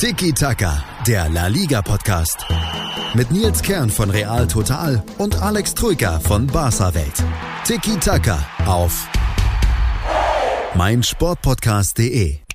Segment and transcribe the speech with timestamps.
[0.00, 2.46] Tiki Taka, der La Liga Podcast.
[3.12, 7.22] Mit Nils Kern von Real Total und Alex Troika von Barca Welt.
[7.66, 9.06] Tiki Taka auf
[10.74, 12.49] meinsportpodcast.de.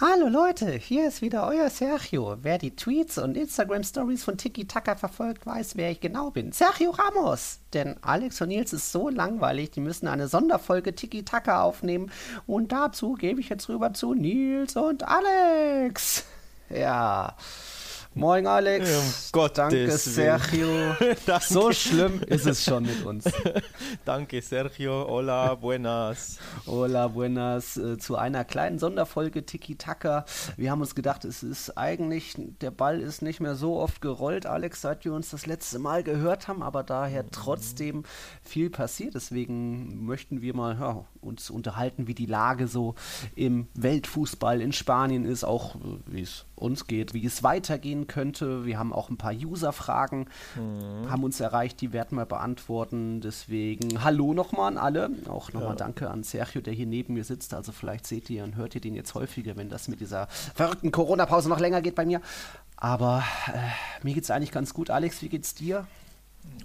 [0.00, 2.36] Hallo Leute, hier ist wieder euer Sergio.
[2.42, 6.52] Wer die Tweets und Instagram Stories von Tiki Taka verfolgt, weiß, wer ich genau bin.
[6.52, 7.58] Sergio Ramos.
[7.74, 12.12] Denn Alex und Nils ist so langweilig, die müssen eine Sonderfolge Tiki Taka aufnehmen.
[12.46, 16.24] Und dazu gebe ich jetzt rüber zu Nils und Alex.
[16.70, 17.34] Ja.
[18.14, 18.88] Moin Alex.
[18.90, 19.98] Um Gottes Danke Willen.
[19.98, 20.66] Sergio.
[21.26, 21.44] Danke.
[21.46, 23.24] So schlimm ist es schon mit uns.
[24.04, 25.06] Danke, Sergio.
[25.06, 26.38] Hola, buenas.
[26.66, 30.24] Hola, buenas, äh, zu einer kleinen Sonderfolge Tiki Taka.
[30.56, 34.46] Wir haben uns gedacht, es ist eigentlich, der Ball ist nicht mehr so oft gerollt,
[34.46, 38.02] Alex, seit wir uns das letzte Mal gehört haben, aber daher trotzdem
[38.42, 39.14] viel passiert.
[39.14, 42.94] Deswegen möchten wir mal ja, uns unterhalten, wie die Lage so
[43.36, 48.66] im Weltfußball in Spanien ist, auch äh, wie es uns geht, wie es weitergehen könnte.
[48.66, 50.26] Wir haben auch ein paar User-Fragen,
[51.08, 53.20] haben uns erreicht, die werden wir beantworten.
[53.20, 55.10] Deswegen hallo nochmal an alle.
[55.28, 57.54] Auch nochmal danke an Sergio, der hier neben mir sitzt.
[57.54, 60.90] Also vielleicht seht ihr und hört ihr den jetzt häufiger, wenn das mit dieser verrückten
[60.90, 62.20] Corona-Pause noch länger geht bei mir.
[62.76, 64.90] Aber äh, mir geht's eigentlich ganz gut.
[64.90, 65.86] Alex, wie geht's dir?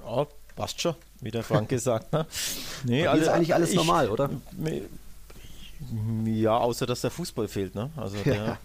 [0.05, 2.27] Ja, passt schon, wie der Frank gesagt hat.
[2.85, 4.29] Nee, Bei dir ist eigentlich alles ich- normal, oder?
[6.25, 7.75] Ja, außer dass der Fußball fehlt.
[7.75, 7.89] Ne?
[7.97, 8.23] Also Ja.
[8.23, 8.57] der,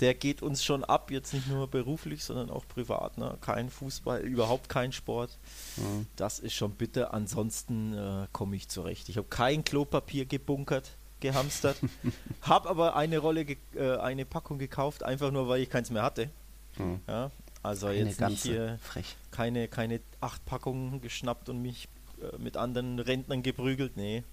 [0.00, 3.18] der geht uns schon ab, jetzt nicht nur beruflich, sondern auch privat.
[3.18, 3.36] Ne?
[3.40, 5.36] Kein Fußball, überhaupt kein Sport.
[5.76, 6.06] Mhm.
[6.16, 7.12] Das ist schon bitter.
[7.12, 9.08] Ansonsten äh, komme ich zurecht.
[9.08, 11.76] Ich habe kein Klopapier gebunkert, gehamstert.
[12.42, 13.44] habe aber eine Rolle,
[13.74, 16.30] äh, eine Packung gekauft, einfach nur, weil ich keins mehr hatte.
[16.78, 17.00] Mhm.
[17.08, 17.30] Ja,
[17.62, 19.16] also Eine jetzt nicht hier Frech.
[19.32, 21.88] keine, keine acht Packungen geschnappt und mich
[22.38, 23.96] mit anderen Rentnern geprügelt.
[23.96, 24.24] Nee.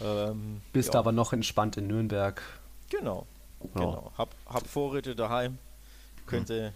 [0.00, 2.42] Ähm, Bist ja, aber noch entspannt in Nürnberg.
[2.90, 3.26] Genau.
[3.62, 3.80] Ja.
[3.80, 4.12] genau.
[4.16, 5.58] Hab, hab Vorräte daheim.
[6.26, 6.72] Könnte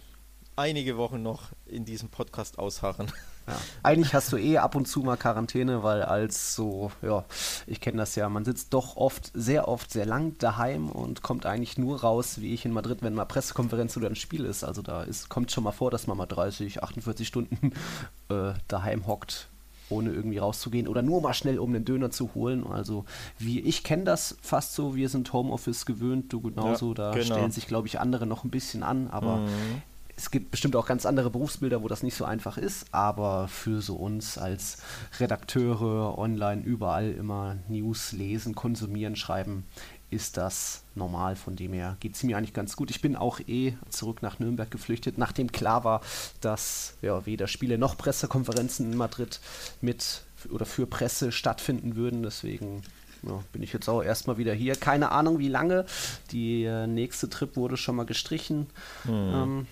[0.61, 3.11] einige Wochen noch in diesem Podcast ausharren.
[3.47, 3.57] Ja.
[3.83, 7.25] Eigentlich hast du eh ab und zu mal Quarantäne, weil als so, ja,
[7.67, 11.47] ich kenne das ja, man sitzt doch oft, sehr oft, sehr lang daheim und kommt
[11.47, 14.63] eigentlich nur raus, wie ich in Madrid, wenn mal Pressekonferenz oder ein Spiel ist.
[14.63, 17.73] Also da ist, kommt schon mal vor, dass man mal 30, 48 Stunden
[18.29, 19.49] äh, daheim hockt,
[19.91, 22.67] ohne irgendwie rauszugehen oder nur mal schnell, um einen Döner zu holen.
[22.67, 23.05] Also
[23.39, 27.25] wie ich kenne das fast so, wir sind Homeoffice gewöhnt, du genauso, Ja, da genau.
[27.25, 29.83] stellen sich, glaube ich, andere noch ein bisschen an, aber Mhm.
[30.17, 33.81] es gibt bestimmt auch ganz andere Berufsbilder, wo das nicht so einfach ist, aber für
[33.81, 34.79] so uns als
[35.19, 39.65] Redakteure online überall immer News lesen, konsumieren, schreiben,
[40.11, 41.37] ist das normal.
[41.37, 42.91] Von dem her geht es mir eigentlich ganz gut.
[42.91, 46.01] Ich bin auch eh zurück nach Nürnberg geflüchtet, nachdem klar war,
[46.41, 49.41] dass ja, weder Spiele noch Pressekonferenzen in Madrid
[49.81, 52.23] mit oder für Presse stattfinden würden.
[52.23, 52.83] Deswegen
[53.23, 54.77] ja, bin ich jetzt auch erstmal wieder hier.
[54.77, 55.87] Keine Ahnung, wie lange.
[56.33, 58.67] Die äh, nächste Trip wurde schon mal gestrichen.
[59.09, 59.67] Ähm, hm,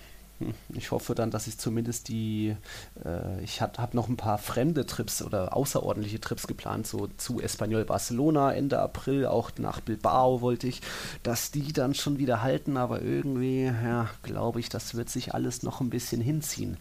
[0.73, 2.55] ich hoffe dann, dass ich zumindest die,
[3.03, 7.85] äh, ich habe noch ein paar fremde Trips oder außerordentliche Trips geplant, so zu Espanyol
[7.85, 10.81] Barcelona Ende April, auch nach Bilbao wollte ich,
[11.23, 15.63] dass die dann schon wieder halten, aber irgendwie, ja, glaube ich, das wird sich alles
[15.63, 16.77] noch ein bisschen hinziehen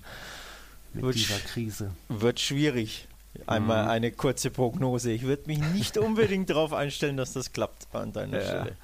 [0.94, 1.90] mit Wird dieser Krise.
[2.08, 3.08] Wird schwierig.
[3.46, 3.90] Einmal Mhm.
[3.90, 5.10] eine kurze Prognose.
[5.12, 8.44] Ich würde mich nicht unbedingt darauf einstellen, dass das klappt an deiner Ja.
[8.44, 8.76] Stelle.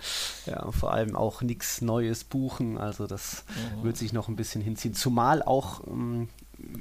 [0.47, 2.79] Ja, vor allem auch nichts Neues buchen.
[2.79, 3.45] Also das
[3.79, 3.85] Mhm.
[3.85, 4.95] wird sich noch ein bisschen hinziehen.
[4.95, 6.29] Zumal auch, ähm,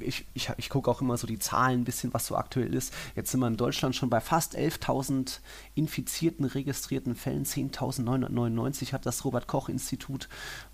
[0.00, 2.92] ich, ich, ich gucke auch immer so die Zahlen ein bisschen, was so aktuell ist.
[3.16, 5.40] Jetzt sind wir in Deutschland schon bei fast 11.000
[5.74, 7.44] infizierten registrierten Fällen.
[7.44, 10.28] 10.999 hat das Robert-Koch-Institut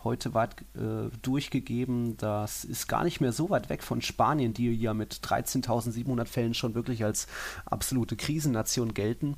[0.05, 2.16] heute weit äh, durchgegeben.
[2.16, 6.55] Das ist gar nicht mehr so weit weg von Spanien, die ja mit 13.700 Fällen
[6.55, 7.27] schon wirklich als
[7.66, 9.37] absolute Krisennation gelten.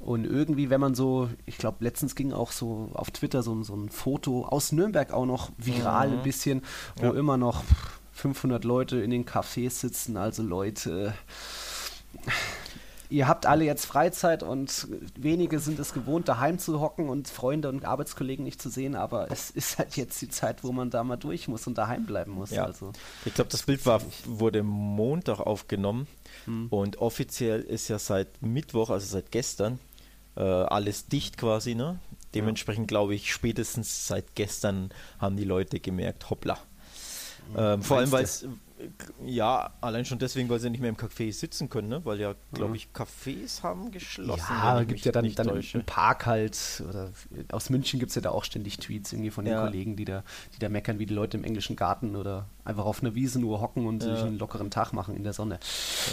[0.00, 3.64] Und irgendwie, wenn man so, ich glaube, letztens ging auch so auf Twitter so, ein-
[3.64, 6.62] so ein Foto aus Nürnberg auch noch viral ein bisschen,
[6.96, 7.12] wo Ja.
[7.12, 7.62] immer noch
[8.22, 10.16] 500 Leute in den Cafés sitzen.
[10.16, 11.12] Also Leute,
[13.10, 17.68] ihr habt alle jetzt Freizeit und wenige sind es gewohnt, daheim zu hocken und Freunde
[17.68, 21.02] und Arbeitskollegen nicht zu sehen, aber es ist halt jetzt die Zeit, wo man da
[21.02, 22.52] mal durch muss und daheim bleiben muss.
[22.52, 22.64] Ja.
[22.64, 22.92] Also.
[23.24, 26.06] Ich glaube, das Bild war, wurde Montag aufgenommen
[26.44, 26.68] Hm.
[26.70, 29.80] und offiziell ist ja seit Mittwoch, also seit gestern,
[30.36, 31.74] äh, alles dicht quasi.
[31.74, 31.98] Ne?
[32.34, 36.58] Dementsprechend glaube ich, spätestens seit gestern haben die Leute gemerkt, hoppla.
[37.56, 38.46] Ähm, vor allem, weil es,
[39.24, 42.04] ja, allein schon deswegen, weil sie nicht mehr im Café sitzen können, ne?
[42.04, 42.74] weil ja, glaube Mhm.
[42.76, 44.54] ich, Cafés haben geschlossen.
[44.56, 45.78] Ja, gibt ja dann, dann täusche.
[45.78, 47.10] im Park halt, oder
[47.52, 49.64] aus München gibt es ja da auch ständig Tweets irgendwie von den Ja.
[49.64, 50.24] Kollegen, die da,
[50.54, 53.60] die da meckern, wie die Leute im englischen Garten oder einfach auf einer Wiese nur
[53.60, 54.14] hocken und ja.
[54.14, 55.58] sich einen lockeren Tag machen in der Sonne.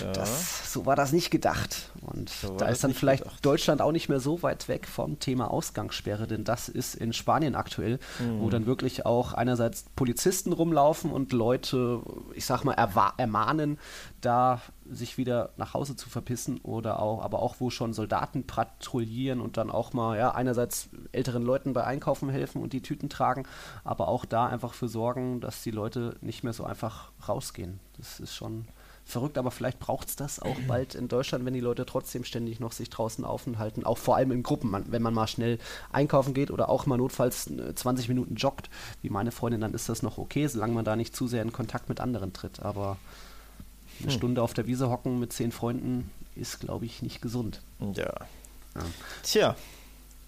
[0.02, 0.12] Ja.
[0.12, 1.92] Das, so war das nicht gedacht.
[2.02, 3.46] Und so da ist dann vielleicht gedacht.
[3.46, 7.56] Deutschland auch nicht mehr so weit weg vom Thema Ausgangssperre, denn das ist in Spanien
[7.56, 8.42] aktuell, mhm.
[8.42, 12.02] wo dann wirklich auch einerseits Polizisten rumlaufen und Leute,
[12.34, 12.74] ich sag mal,
[13.18, 13.78] ermahnen,
[14.22, 19.42] da sich wieder nach Hause zu verpissen oder auch, aber auch wo schon Soldaten patrouillieren
[19.42, 23.46] und dann auch mal, ja, einerseits älteren Leuten bei Einkaufen helfen und die Tüten tragen,
[23.84, 27.80] aber auch da einfach für sorgen, dass die Leute nicht mehr so einfach rausgehen.
[27.98, 28.66] Das ist schon
[29.10, 32.60] verrückt, aber vielleicht braucht es das auch bald in Deutschland, wenn die Leute trotzdem ständig
[32.60, 35.60] noch sich draußen aufhalten, auch vor allem in Gruppen, man, wenn man mal schnell
[35.92, 38.70] einkaufen geht oder auch mal notfalls 20 äh, Minuten joggt,
[39.02, 41.52] wie meine Freundin, dann ist das noch okay, solange man da nicht zu sehr in
[41.52, 42.98] Kontakt mit anderen tritt, aber
[44.00, 44.18] eine hm.
[44.18, 47.62] Stunde auf der Wiese hocken mit zehn Freunden ist, glaube ich, nicht gesund.
[47.80, 48.14] Ja.
[48.76, 48.82] ja.
[49.24, 49.56] Tja.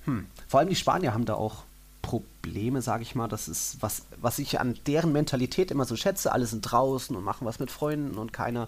[0.06, 0.26] Hm.
[0.48, 1.64] Vor allem die Spanier haben da auch
[2.02, 3.28] Probleme, sage ich mal.
[3.28, 6.32] Das ist, was, was ich an deren Mentalität immer so schätze.
[6.32, 8.68] Alle sind draußen und machen was mit Freunden und keiner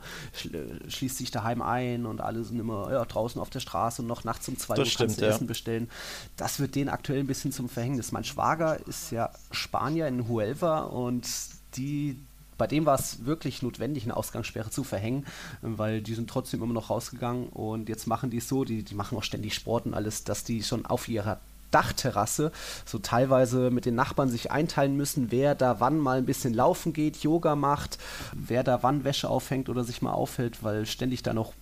[0.88, 4.24] schließt sich daheim ein und alle sind immer ja, draußen auf der Straße und noch
[4.24, 5.32] nachts um zwei das Uhr stimmt, kannst du ja.
[5.32, 5.90] Essen bestellen.
[6.38, 8.12] Das wird denen aktuell ein bisschen zum Verhängnis.
[8.12, 11.28] Mein Schwager ist ja Spanier in Huelva und
[11.76, 12.20] die
[12.58, 15.26] bei dem war es wirklich notwendig, eine Ausgangssperre zu verhängen,
[15.62, 17.48] weil die sind trotzdem immer noch rausgegangen.
[17.50, 20.44] Und jetzt machen die es so, die, die machen auch ständig Sport und alles, dass
[20.44, 21.40] die schon auf ihrer
[21.74, 22.52] Dachterrasse
[22.86, 26.94] so teilweise mit den Nachbarn sich einteilen müssen, wer da wann mal ein bisschen laufen
[26.94, 27.98] geht, Yoga macht,
[28.34, 31.54] wer da wann Wäsche aufhängt oder sich mal aufhält, weil ständig da noch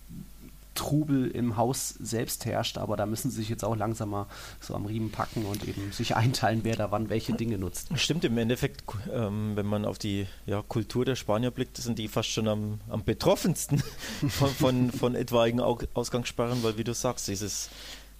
[0.74, 4.26] Trubel im Haus selbst herrscht, aber da müssen sie sich jetzt auch langsam mal
[4.60, 7.88] so am Riemen packen und eben sich einteilen, wer da wann welche Dinge nutzt.
[7.96, 8.82] Stimmt, im Endeffekt,
[9.12, 12.80] ähm, wenn man auf die ja, Kultur der Spanier blickt, sind die fast schon am,
[12.88, 13.82] am betroffensten
[14.28, 17.70] von, von, von etwaigen Ausgangssperren, weil wie du sagst, dieses,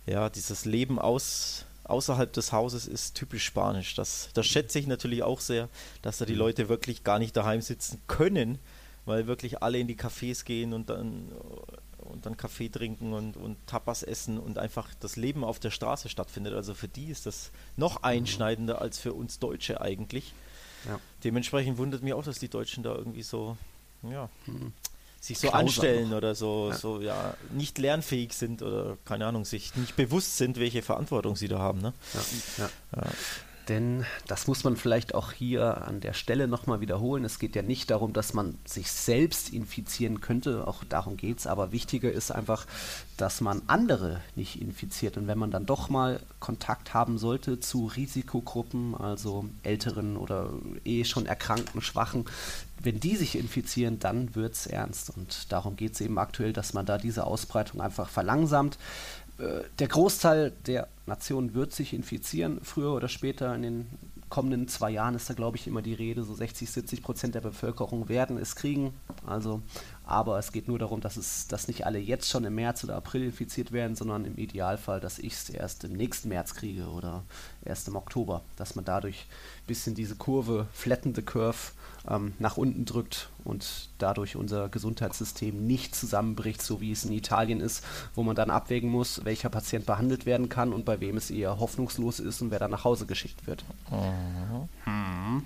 [0.07, 3.95] ja, dieses Leben aus, außerhalb des Hauses ist typisch spanisch.
[3.95, 5.69] Das, das schätze ich natürlich auch sehr,
[6.03, 6.39] dass da die mhm.
[6.41, 8.59] Leute wirklich gar nicht daheim sitzen können,
[9.05, 11.31] weil wirklich alle in die Cafés gehen und dann
[12.03, 16.09] und dann Kaffee trinken und, und Tapas essen und einfach das Leben auf der Straße
[16.09, 16.55] stattfindet.
[16.55, 20.35] Also für die ist das noch einschneidender als für uns Deutsche eigentlich.
[20.87, 20.99] Ja.
[21.25, 23.57] Dementsprechend wundert mich auch, dass die Deutschen da irgendwie so,
[24.03, 24.73] ja, mhm.
[25.21, 26.77] sich so Klausam anstellen oder so, ja.
[26.77, 31.49] so, ja, nicht lernfähig sind oder keine Ahnung, sich nicht bewusst sind, welche Verantwortung sie
[31.49, 31.81] da haben.
[31.81, 31.93] Ne?
[32.59, 32.71] Ja.
[33.69, 37.25] Denn das muss man vielleicht auch hier an der Stelle nochmal wiederholen.
[37.25, 41.47] Es geht ja nicht darum, dass man sich selbst infizieren könnte, auch darum geht es,
[41.47, 42.67] aber wichtiger ist einfach,
[43.17, 45.17] dass man andere nicht infiziert.
[45.17, 50.51] Und wenn man dann doch mal Kontakt haben sollte zu Risikogruppen, also älteren oder
[50.85, 52.25] eh schon erkrankten, schwachen,
[52.85, 55.17] wenn die sich infizieren, dann wird es ernst.
[55.17, 58.77] Und darum geht es eben aktuell, dass man da diese Ausbreitung einfach verlangsamt.
[59.39, 63.87] Äh, der Großteil der Nationen wird sich infizieren, früher oder später in den
[64.33, 67.43] kommenden zwei Jahren ist da, glaube ich, immer die Rede, so 60, 70 Prozent der
[67.43, 68.95] Bevölkerung werden es kriegen.
[69.27, 69.61] Also,
[70.07, 72.97] aber es geht nur darum, dass es, dass nicht alle jetzt schon im März oder
[72.97, 77.25] April infiziert werden, sondern im Idealfall, dass ich es erst im nächsten März kriege oder
[77.63, 79.27] erst im Oktober, dass man dadurch
[79.65, 81.73] ein bisschen diese Kurve, flatten the curve,
[82.09, 87.61] ähm, nach unten drückt und dadurch unser Gesundheitssystem nicht zusammenbricht, so wie es in Italien
[87.61, 87.85] ist,
[88.15, 91.59] wo man dann abwägen muss, welcher Patient behandelt werden kann und bei wem es eher
[91.59, 93.65] hoffnungslos ist und wer dann nach Hause geschickt wird.
[93.91, 95.45] Mhm.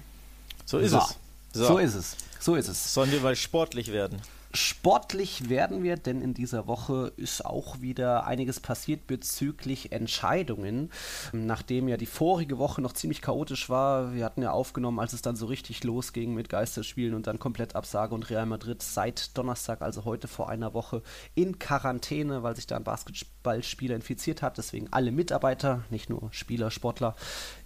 [0.64, 0.98] So ist so.
[0.98, 1.16] es.
[1.52, 1.66] So.
[1.66, 2.16] so ist es.
[2.40, 2.92] So ist es.
[2.92, 4.20] Sollen wir mal sportlich werden?
[4.56, 10.90] Sportlich werden wir, denn in dieser Woche ist auch wieder einiges passiert bezüglich Entscheidungen.
[11.32, 15.20] Nachdem ja die vorige Woche noch ziemlich chaotisch war, wir hatten ja aufgenommen, als es
[15.20, 19.82] dann so richtig losging mit Geisterspielen und dann komplett Absage und Real Madrid seit Donnerstag,
[19.82, 21.02] also heute vor einer Woche,
[21.34, 24.56] in Quarantäne, weil sich da ein Basketballspieler infiziert hat.
[24.56, 27.14] Deswegen alle Mitarbeiter, nicht nur Spieler, Sportler,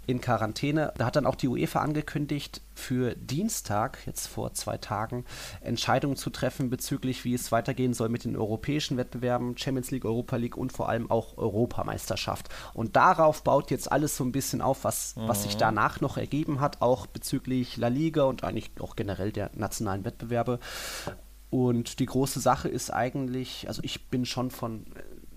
[0.07, 0.93] in Quarantäne.
[0.97, 5.25] Da hat dann auch die UEFA angekündigt, für Dienstag, jetzt vor zwei Tagen,
[5.61, 10.37] Entscheidungen zu treffen bezüglich, wie es weitergehen soll mit den europäischen Wettbewerben, Champions League, Europa
[10.37, 12.49] League und vor allem auch Europameisterschaft.
[12.75, 15.29] Und darauf baut jetzt alles so ein bisschen auf, was, mhm.
[15.29, 15.61] was sich mhm.
[15.61, 20.59] danach noch ergeben hat, auch bezüglich La Liga und eigentlich auch generell der nationalen Wettbewerbe.
[21.51, 24.87] Und die große Sache ist eigentlich, also ich bin schon von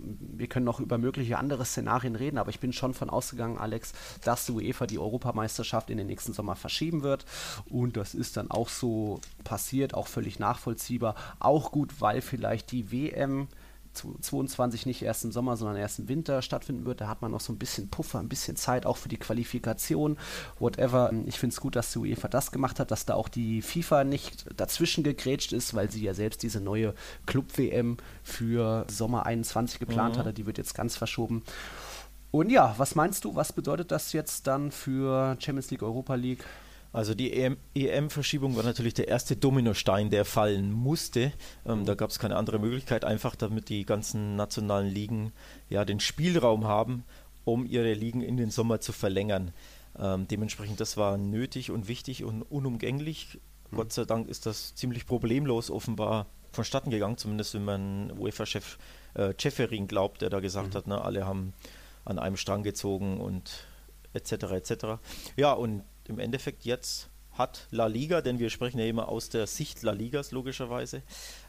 [0.03, 3.93] wir können noch über mögliche andere Szenarien reden, aber ich bin schon von ausgegangen, Alex,
[4.23, 7.25] dass die UEFA die Europameisterschaft in den nächsten Sommer verschieben wird.
[7.69, 11.15] Und das ist dann auch so passiert, auch völlig nachvollziehbar.
[11.39, 13.47] Auch gut, weil vielleicht die WM
[13.93, 17.01] 22 nicht erst im Sommer, sondern erst im Winter stattfinden wird.
[17.01, 20.17] Da hat man noch so ein bisschen Puffer, ein bisschen Zeit auch für die Qualifikation,
[20.59, 21.11] whatever.
[21.25, 24.03] Ich finde es gut, dass die UEFA das gemacht hat, dass da auch die FIFA
[24.03, 26.93] nicht dazwischen gegrätscht ist, weil sie ja selbst diese neue
[27.25, 30.19] Club-WM für Sommer 21 geplant mhm.
[30.19, 30.33] hatte.
[30.33, 31.43] Die wird jetzt ganz verschoben.
[32.31, 36.43] Und ja, was meinst du, was bedeutet das jetzt dann für Champions League, Europa League?
[36.93, 37.33] Also die
[37.73, 41.33] EM-Verschiebung war natürlich der erste Dominostein, der fallen musste.
[41.65, 45.33] Ähm, da gab es keine andere Möglichkeit, einfach damit die ganzen nationalen Ligen
[45.69, 47.03] ja den Spielraum haben,
[47.45, 49.51] um ihre Ligen in den Sommer zu verlängern.
[49.99, 53.39] Ähm, dementsprechend, das war nötig und wichtig und unumgänglich.
[53.71, 53.75] Mhm.
[53.75, 58.77] Gott sei Dank ist das ziemlich problemlos offenbar vonstatten gegangen, zumindest wenn man UEFA-Chef
[59.15, 60.77] äh, Ceferin glaubt, der da gesagt mhm.
[60.77, 61.53] hat, ne, alle haben
[62.05, 63.65] an einem Strang gezogen und
[64.13, 64.31] etc.
[64.51, 64.85] etc.
[65.35, 69.47] Ja, und im Endeffekt jetzt hat La Liga, denn wir sprechen ja immer aus der
[69.47, 71.01] Sicht La Ligas logischerweise,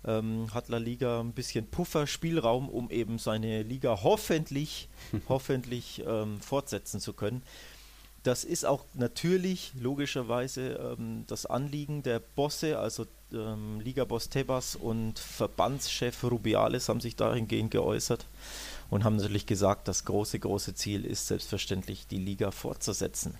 [0.06, 4.88] ähm, hat La Liga ein bisschen Puffer, Spielraum, um eben seine Liga hoffentlich,
[5.28, 7.42] hoffentlich ähm, fortsetzen zu können.
[8.22, 15.18] Das ist auch natürlich logischerweise ähm, das Anliegen der Bosse, also ähm, Liga-Boss Tebas und
[15.18, 18.24] Verbandschef Rubiales haben sich dahingehend geäußert
[18.88, 23.36] und haben natürlich gesagt, das große, große Ziel ist selbstverständlich, die Liga fortzusetzen.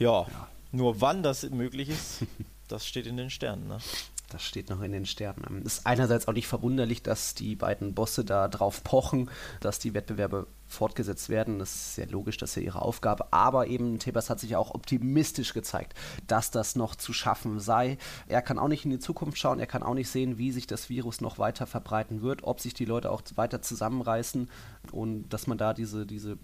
[0.00, 0.48] Ja, ja.
[0.72, 2.24] nur wann das möglich ist,
[2.68, 3.68] das steht in den Sternen.
[3.68, 3.78] Ne?
[4.30, 5.62] Das steht noch in den Sternen.
[5.66, 9.28] Es ist einerseits auch nicht verwunderlich, dass die beiden Bosse da drauf pochen,
[9.60, 11.58] dass die Wettbewerbe fortgesetzt werden.
[11.58, 13.32] Das ist sehr logisch, das ist ja ihre Aufgabe.
[13.32, 15.94] Aber eben Tebas hat sich auch optimistisch gezeigt,
[16.28, 17.98] dass das noch zu schaffen sei.
[18.28, 20.68] Er kann auch nicht in die Zukunft schauen, er kann auch nicht sehen, wie sich
[20.68, 24.48] das Virus noch weiter verbreiten wird, ob sich die Leute auch weiter zusammenreißen
[24.92, 26.38] und dass man da diese, diese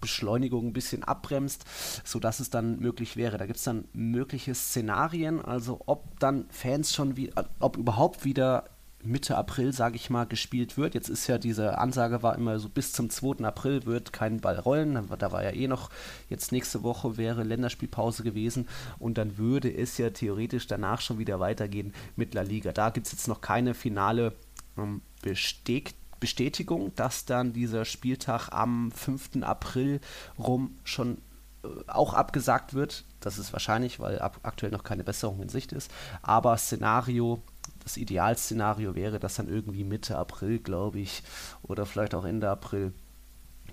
[0.00, 1.64] Beschleunigung ein bisschen abbremst,
[2.04, 3.38] sodass es dann möglich wäre.
[3.38, 8.64] Da gibt es dann mögliche Szenarien, also ob dann Fans schon wie, ob überhaupt wieder
[9.06, 10.94] Mitte April, sage ich mal, gespielt wird.
[10.94, 13.44] Jetzt ist ja diese Ansage war immer so bis zum 2.
[13.44, 15.08] April wird kein Ball rollen.
[15.18, 15.90] Da war ja eh noch,
[16.28, 21.40] jetzt nächste Woche wäre Länderspielpause gewesen und dann würde es ja theoretisch danach schon wieder
[21.40, 22.72] weitergehen mit La Liga.
[22.72, 24.32] Da gibt es jetzt noch keine finale
[24.76, 25.94] ähm, Besteg
[26.26, 29.42] Bestätigung, dass dann dieser Spieltag am 5.
[29.42, 30.00] April
[30.36, 31.18] rum schon
[31.62, 33.04] äh, auch abgesagt wird.
[33.20, 35.88] Das ist wahrscheinlich, weil ab, aktuell noch keine Besserung in Sicht ist.
[36.22, 37.42] Aber Szenario,
[37.84, 41.22] das Idealszenario wäre, dass dann irgendwie Mitte April, glaube ich,
[41.62, 42.92] oder vielleicht auch Ende April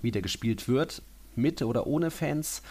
[0.00, 1.02] wieder gespielt wird.
[1.34, 2.62] Mit oder ohne Fans.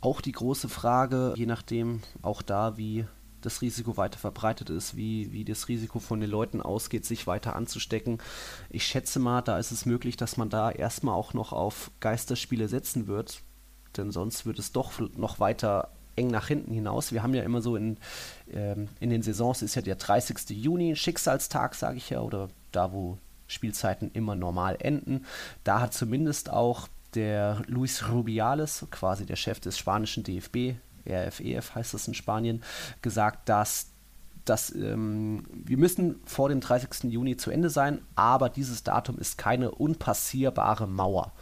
[0.00, 3.04] Auch die große Frage, je nachdem, auch da, wie
[3.44, 7.56] das Risiko weiter verbreitet ist, wie, wie das Risiko von den Leuten ausgeht, sich weiter
[7.56, 8.18] anzustecken.
[8.70, 12.68] Ich schätze mal, da ist es möglich, dass man da erstmal auch noch auf Geisterspiele
[12.68, 13.42] setzen wird,
[13.96, 17.12] denn sonst wird es doch noch weiter eng nach hinten hinaus.
[17.12, 17.98] Wir haben ja immer so in,
[18.52, 20.50] ähm, in den Saisons ist ja der 30.
[20.50, 25.26] Juni, Schicksalstag, sage ich ja, oder da, wo Spielzeiten immer normal enden.
[25.64, 30.74] Da hat zumindest auch der Luis Rubiales, quasi der Chef des spanischen DFB,
[31.06, 32.62] RFEF heißt das in Spanien,
[33.02, 33.90] gesagt, dass
[34.44, 37.10] dass ähm, wir müssen vor dem 30.
[37.10, 41.32] Juni zu Ende sein, aber dieses Datum ist keine unpassierbare Mauer.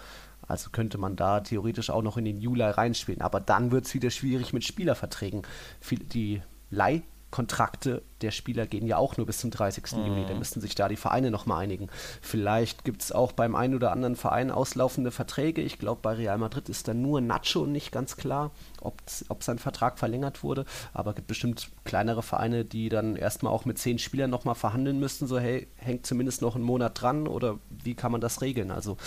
[0.47, 3.21] Also könnte man da theoretisch auch noch in den Juli reinspielen.
[3.21, 5.43] Aber dann wird es wieder schwierig mit Spielerverträgen.
[5.91, 9.97] Die Leih Kontrakte der Spieler gehen ja auch nur bis zum 30.
[9.97, 10.07] Mhm.
[10.07, 10.27] Juni.
[10.27, 11.89] Da müssten sich da die Vereine nochmal einigen.
[12.21, 15.63] Vielleicht gibt es auch beim einen oder anderen Verein auslaufende Verträge.
[15.63, 19.59] Ich glaube, bei Real Madrid ist da nur Nacho nicht ganz klar, ob, ob sein
[19.59, 20.67] Vertrag verlängert wurde.
[20.93, 25.01] Aber es gibt bestimmt kleinere Vereine, die dann erstmal auch mit zehn Spielern nochmal verhandeln
[25.01, 25.27] müssten.
[25.27, 28.71] So, hey, hängt zumindest noch einen Monat dran oder wie kann man das regeln?
[28.71, 28.99] Also,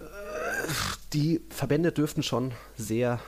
[0.00, 0.68] äh,
[1.12, 3.20] die Verbände dürften schon sehr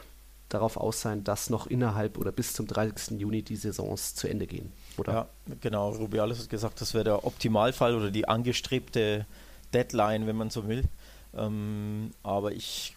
[0.48, 3.20] darauf aus sein, dass noch innerhalb oder bis zum 30.
[3.20, 5.12] Juni die Saisons zu Ende gehen, oder?
[5.12, 5.28] Ja,
[5.60, 5.90] genau.
[5.90, 9.26] Rubiales hat gesagt, das wäre der Optimalfall oder die angestrebte
[9.72, 10.84] Deadline, wenn man so will.
[11.36, 12.96] Ähm, aber ich,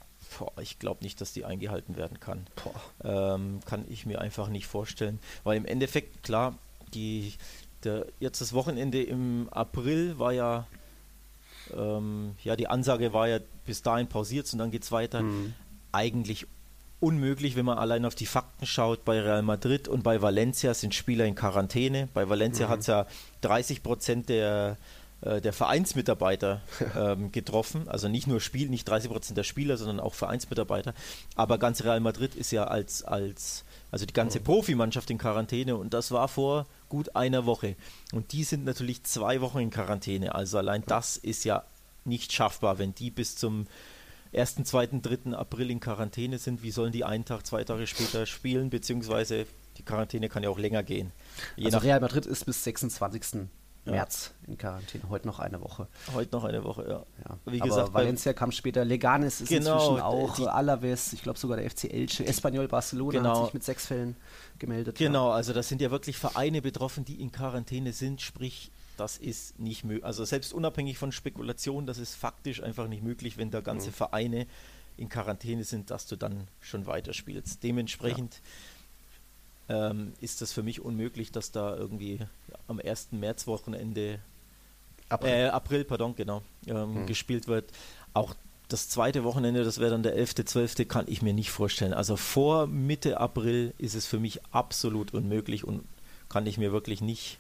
[0.61, 2.45] ich glaube nicht, dass die eingehalten werden kann.
[3.03, 5.19] Ähm, kann ich mir einfach nicht vorstellen.
[5.43, 6.55] Weil im Endeffekt, klar,
[6.93, 7.33] die,
[7.83, 10.67] der, jetzt das Wochenende im April war ja
[11.75, 15.23] ähm, ja, die Ansage war ja bis dahin pausiert und dann geht es weiter.
[15.23, 15.53] Mhm.
[15.91, 16.47] Eigentlich
[16.99, 19.05] unmöglich, wenn man allein auf die Fakten schaut.
[19.05, 22.07] Bei Real Madrid und bei Valencia sind Spieler in Quarantäne.
[22.13, 22.71] Bei Valencia mhm.
[22.71, 23.05] hat es ja
[23.41, 24.77] 30 Prozent der,
[25.21, 26.61] äh, der Vereinsmitarbeiter
[26.97, 27.87] ähm, getroffen.
[27.87, 30.93] Also nicht nur Spiel, nicht 30 Prozent der Spieler, sondern auch Vereinsmitarbeiter.
[31.35, 34.45] Aber ganz Real Madrid ist ja als, als also die ganze mhm.
[34.45, 37.75] Profimannschaft in Quarantäne und das war vor gut einer Woche.
[38.11, 40.33] Und die sind natürlich zwei Wochen in Quarantäne.
[40.33, 41.63] Also allein das ist ja
[42.05, 43.67] nicht schaffbar, wenn die bis zum
[44.33, 45.33] 1., 2., 3.
[45.33, 49.45] April in Quarantäne sind, wie sollen die einen Tag, zwei Tage später spielen, beziehungsweise
[49.77, 51.11] die Quarantäne kann ja auch länger gehen.
[51.55, 53.47] Je also Real Madrid ist bis 26.
[53.85, 53.93] Ja.
[53.93, 55.87] März in Quarantäne, heute noch eine Woche.
[56.13, 57.05] Heute noch eine Woche, ja.
[57.23, 57.37] ja.
[57.45, 61.39] Wie Aber gesagt, Valencia kam später, Leganes ist genau, inzwischen auch, die, Alaves, ich glaube
[61.39, 63.37] sogar der FC Elche, Espanyol Barcelona genau.
[63.37, 64.17] hat sich mit sechs Fällen
[64.59, 64.97] gemeldet.
[64.97, 65.35] Genau, ja.
[65.35, 69.83] also das sind ja wirklich Vereine betroffen, die in Quarantäne sind, sprich das ist nicht
[69.83, 70.05] möglich.
[70.05, 73.93] Also selbst unabhängig von Spekulation, das ist faktisch einfach nicht möglich, wenn da ganze mhm.
[73.93, 74.47] Vereine
[74.97, 77.63] in Quarantäne sind, dass du dann schon weiterspielst.
[77.63, 78.41] Dementsprechend,
[79.69, 82.19] ähm, ist das für mich unmöglich, dass da irgendwie
[82.67, 83.09] am 1.
[83.11, 84.19] Märzwochenende
[85.09, 87.05] April, äh, April pardon, genau, ähm, hm.
[87.05, 87.71] gespielt wird.
[88.13, 88.35] Auch
[88.67, 91.93] das zweite Wochenende, das wäre dann der 11., 12., kann ich mir nicht vorstellen.
[91.93, 95.83] Also vor Mitte April ist es für mich absolut unmöglich und
[96.29, 97.39] kann ich mir wirklich nicht,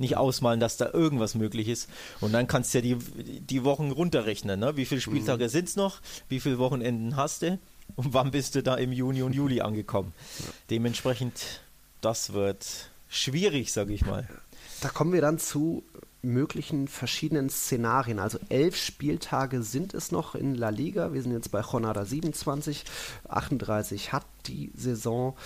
[0.00, 1.88] nicht ausmalen, dass da irgendwas möglich ist.
[2.20, 4.58] Und dann kannst du ja die, die Wochen runterrechnen.
[4.58, 4.76] Ne?
[4.76, 5.48] Wie viele Spieltage mhm.
[5.48, 6.00] sind es noch?
[6.28, 7.58] Wie viele Wochenenden hast du?
[7.96, 10.12] Und wann bist du da im Juni und Juli angekommen?
[10.38, 10.46] Ja.
[10.70, 11.60] Dementsprechend,
[12.00, 14.28] das wird schwierig, sage ich mal.
[14.80, 15.84] Da kommen wir dann zu
[16.22, 18.18] möglichen verschiedenen Szenarien.
[18.18, 21.12] Also elf Spieltage sind es noch in La Liga.
[21.12, 22.84] Wir sind jetzt bei Jornada 27.
[23.28, 25.36] 38 hat die Saison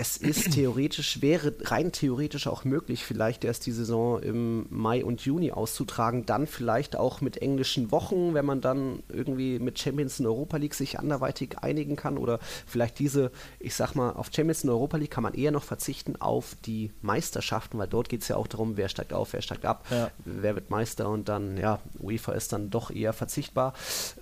[0.00, 5.20] es ist theoretisch, wäre rein theoretisch auch möglich, vielleicht erst die Saison im Mai und
[5.20, 10.26] Juni auszutragen, dann vielleicht auch mit englischen Wochen, wenn man dann irgendwie mit Champions in
[10.26, 14.70] Europa League sich anderweitig einigen kann oder vielleicht diese, ich sag mal, auf Champions in
[14.70, 18.36] Europa League kann man eher noch verzichten auf die Meisterschaften, weil dort geht es ja
[18.36, 20.10] auch darum, wer steigt auf, wer steigt ab, ja.
[20.24, 23.74] wer wird Meister und dann, ja, UEFA ist dann doch eher verzichtbar.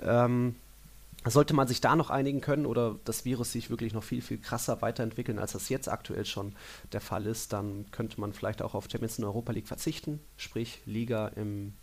[0.02, 0.56] Ähm,
[1.24, 4.38] sollte man sich da noch einigen können oder das Virus sich wirklich noch viel, viel
[4.38, 6.54] krasser weiterentwickeln, als das jetzt aktuell schon
[6.92, 10.80] der Fall ist, dann könnte man vielleicht auch auf Champions in Europa League verzichten, sprich
[10.86, 11.74] Liga im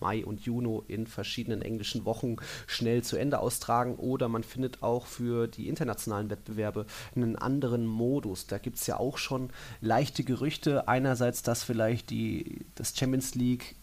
[0.00, 2.36] Mai und Juni in verschiedenen englischen Wochen
[2.66, 8.46] schnell zu Ende austragen oder man findet auch für die internationalen Wettbewerbe einen anderen Modus.
[8.46, 10.88] Da gibt es ja auch schon leichte Gerüchte.
[10.88, 13.76] Einerseits, dass vielleicht die, das Champions League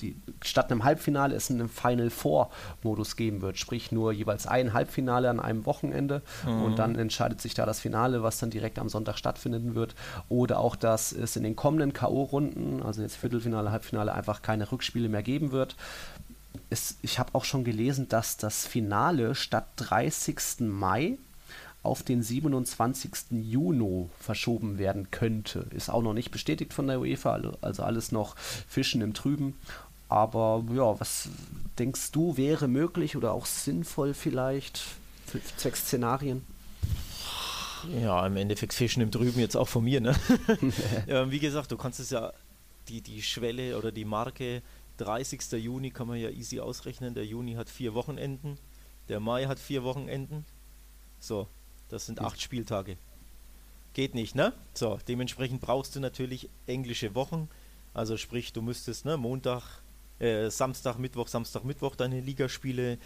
[0.00, 2.50] die, statt einem Halbfinale es einen Final Four
[2.82, 6.62] Modus geben wird, sprich nur jeweils ein Halbfinale an einem Wochenende mhm.
[6.62, 9.94] und dann entscheidet sich da das Finale, was dann direkt am Sonntag stattfinden wird
[10.28, 12.24] oder auch, dass es in den kommenden K.O.
[12.24, 15.76] Runden, also jetzt Viertelfinale, Halbfinale einfach keine Rückspiele mehr geben wird.
[16.68, 20.60] Es, ich habe auch schon gelesen, dass das Finale statt 30.
[20.60, 21.18] Mai
[21.82, 23.10] auf den 27.
[23.30, 25.66] Juni verschoben werden könnte.
[25.70, 29.54] Ist auch noch nicht bestätigt von der UEFA, also alles noch Fischen im Trüben.
[30.08, 31.28] Aber ja, was
[31.78, 34.82] denkst du, wäre möglich oder auch sinnvoll vielleicht
[35.26, 36.44] für zwecks Szenarien?
[38.00, 40.00] Ja, im Endeffekt Fischen im Trüben jetzt auch von mir.
[40.00, 40.14] Ne?
[41.06, 42.32] ja, wie gesagt, du kannst es ja,
[42.88, 44.62] die, die Schwelle oder die Marke
[44.98, 45.40] 30.
[45.52, 47.14] Juni kann man ja easy ausrechnen.
[47.14, 48.58] Der Juni hat vier Wochenenden,
[49.08, 50.44] der Mai hat vier Wochenenden.
[51.18, 51.48] So,
[51.92, 52.96] das sind acht Spieltage.
[53.94, 54.52] Geht nicht, ne?
[54.72, 57.48] So, dementsprechend brauchst du natürlich englische Wochen.
[57.92, 59.62] Also sprich, du müsstest ne, Montag,
[60.18, 62.98] äh, Samstag, Mittwoch, Samstag, Mittwoch deine Ligaspiele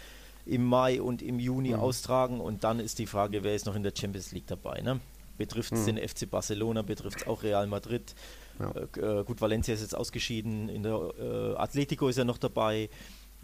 [0.45, 1.79] im Mai und im Juni mhm.
[1.79, 4.79] austragen und dann ist die Frage, wer ist noch in der Champions League dabei.
[4.79, 5.01] Ne?
[5.37, 5.97] Betrifft es mhm.
[5.97, 8.15] den FC Barcelona, betrifft es auch Real Madrid.
[8.59, 8.71] Ja.
[8.71, 12.89] Äh, äh, gut, Valencia ist jetzt ausgeschieden, in der äh, Atletico ist er noch dabei,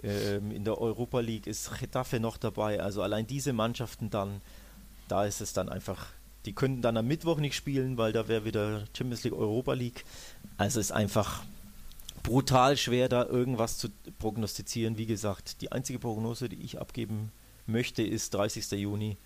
[0.02, 2.82] ähm, in der Europa League ist Getafe noch dabei.
[2.82, 4.42] Also allein diese Mannschaften dann
[5.14, 6.08] da ist es dann einfach,
[6.46, 10.06] die könnten dann am Mittwoch nicht spielen, weil da wäre wieder Champions League, Europa League.
[10.58, 11.44] Also es ist einfach
[12.24, 14.98] brutal schwer, da irgendwas zu prognostizieren.
[14.98, 17.32] Wie gesagt, die einzige Prognose, die ich abgeben
[17.68, 18.72] möchte, ist 30.
[18.72, 19.18] Juni.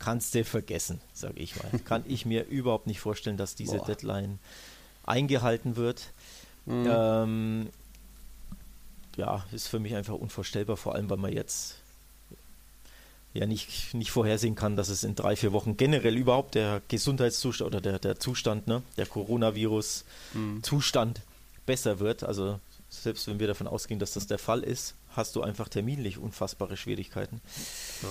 [0.00, 1.78] Kannst du vergessen, sage ich mal.
[1.84, 3.86] Kann ich mir überhaupt nicht vorstellen, dass diese Boah.
[3.86, 4.40] Deadline
[5.04, 6.12] eingehalten wird.
[6.64, 6.86] Mhm.
[6.90, 7.68] Ähm,
[9.16, 11.76] ja, ist für mich einfach unvorstellbar, vor allem weil man jetzt
[13.36, 17.68] ja nicht, nicht vorhersehen kann, dass es in drei, vier Wochen generell überhaupt der Gesundheitszustand
[17.68, 21.22] oder der, der Zustand, ne, der Coronavirus-Zustand mhm.
[21.66, 22.24] besser wird.
[22.24, 26.18] Also selbst wenn wir davon ausgehen, dass das der Fall ist, hast du einfach terminlich
[26.18, 27.40] unfassbare Schwierigkeiten.
[28.02, 28.08] Ja.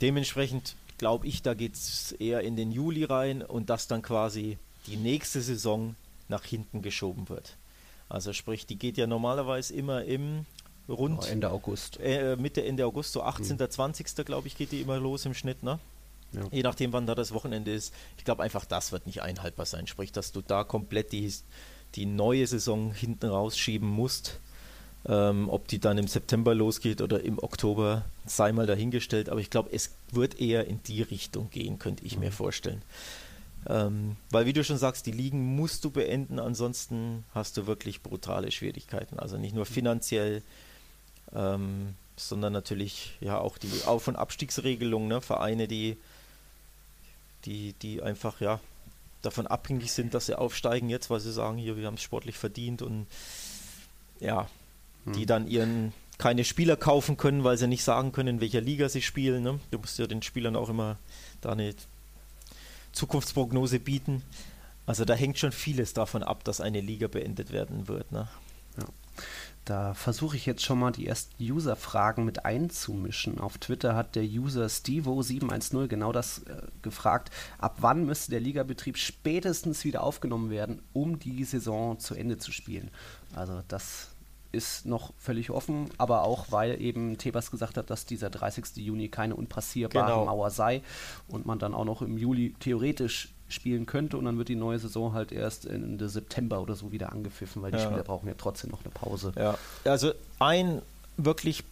[0.00, 4.58] Dementsprechend glaube ich, da geht es eher in den Juli rein und dass dann quasi
[4.86, 5.94] die nächste Saison
[6.28, 7.56] nach hinten geschoben wird.
[8.08, 10.46] Also sprich, die geht ja normalerweise immer im
[10.88, 11.98] rund oh, Ende August.
[12.00, 13.70] Äh, Mitte, Ende August, so 18., mhm.
[13.70, 14.26] 20.
[14.26, 15.78] glaube ich, geht die immer los im Schnitt, ne?
[16.32, 16.42] Ja.
[16.50, 17.94] Je nachdem, wann da das Wochenende ist.
[18.18, 19.86] Ich glaube einfach, das wird nicht einhaltbar sein.
[19.86, 21.32] Sprich, dass du da komplett die,
[21.94, 24.40] die neue Saison hinten rausschieben musst.
[25.06, 29.28] Ähm, ob die dann im September losgeht oder im Oktober, sei mal dahingestellt.
[29.28, 32.20] Aber ich glaube, es wird eher in die Richtung gehen, könnte ich mhm.
[32.20, 32.82] mir vorstellen.
[33.66, 38.02] Ähm, weil, wie du schon sagst, die Ligen musst du beenden, ansonsten hast du wirklich
[38.02, 39.18] brutale Schwierigkeiten.
[39.18, 40.42] Also nicht nur finanziell,
[41.34, 45.20] ähm, sondern natürlich ja auch die Auf- und Abstiegsregelung, ne?
[45.20, 45.96] Vereine, die,
[47.44, 48.60] die, die einfach ja
[49.22, 52.36] davon abhängig sind, dass sie aufsteigen jetzt, weil sie sagen, hier, wir haben es sportlich
[52.36, 53.06] verdient und
[54.20, 54.48] ja,
[55.04, 55.12] hm.
[55.14, 58.88] die dann ihren keine Spieler kaufen können, weil sie nicht sagen können, in welcher Liga
[58.88, 59.42] sie spielen.
[59.42, 59.58] Ne?
[59.70, 60.96] Du musst ja den Spielern auch immer
[61.40, 61.74] da eine
[62.92, 64.22] Zukunftsprognose bieten.
[64.86, 68.12] Also da hängt schon vieles davon ab, dass eine Liga beendet werden wird.
[68.12, 68.28] Ne?
[68.78, 68.84] Ja.
[69.64, 73.40] Da versuche ich jetzt schon mal die ersten User-Fragen mit einzumischen.
[73.40, 77.30] Auf Twitter hat der User Stevo710 genau das äh, gefragt.
[77.58, 82.52] Ab wann müsste der Ligabetrieb spätestens wieder aufgenommen werden, um die Saison zu Ende zu
[82.52, 82.90] spielen?
[83.34, 84.10] Also das
[84.52, 88.76] ist noch völlig offen, aber auch weil eben Tebas gesagt hat, dass dieser 30.
[88.76, 90.24] Juni keine unpassierbare genau.
[90.26, 90.82] Mauer sei
[91.26, 94.78] und man dann auch noch im Juli theoretisch spielen könnte und dann wird die neue
[94.78, 97.84] Saison halt erst Ende September oder so wieder angepfiffen, weil die ja.
[97.84, 99.32] Spieler brauchen ja trotzdem noch eine Pause.
[99.36, 100.82] Ja, also ein
[101.16, 101.64] wirklich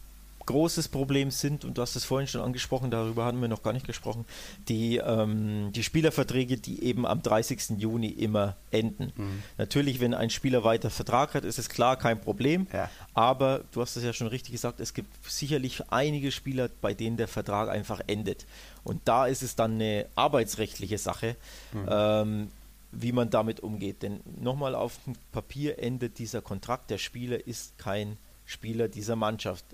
[0.47, 3.73] großes Problem sind, und du hast es vorhin schon angesprochen, darüber hatten wir noch gar
[3.73, 4.25] nicht gesprochen,
[4.69, 7.79] die, ähm, die Spielerverträge, die eben am 30.
[7.79, 9.13] Juni immer enden.
[9.17, 9.43] Mhm.
[9.59, 12.91] Natürlich, wenn ein Spieler weiter Vertrag hat, ist es klar kein Problem, ja.
[13.15, 17.17] aber du hast es ja schon richtig gesagt, es gibt sicherlich einige Spieler, bei denen
[17.17, 18.47] der Vertrag einfach endet.
[18.85, 21.37] Und da ist es dann eine arbeitsrechtliche Sache.
[21.73, 21.89] Mhm.
[21.89, 22.49] Ähm,
[22.93, 24.03] wie man damit umgeht.
[24.03, 26.91] Denn nochmal auf dem Papier endet dieser Kontrakt.
[26.91, 29.65] Der Spieler ist kein Spieler dieser Mannschaft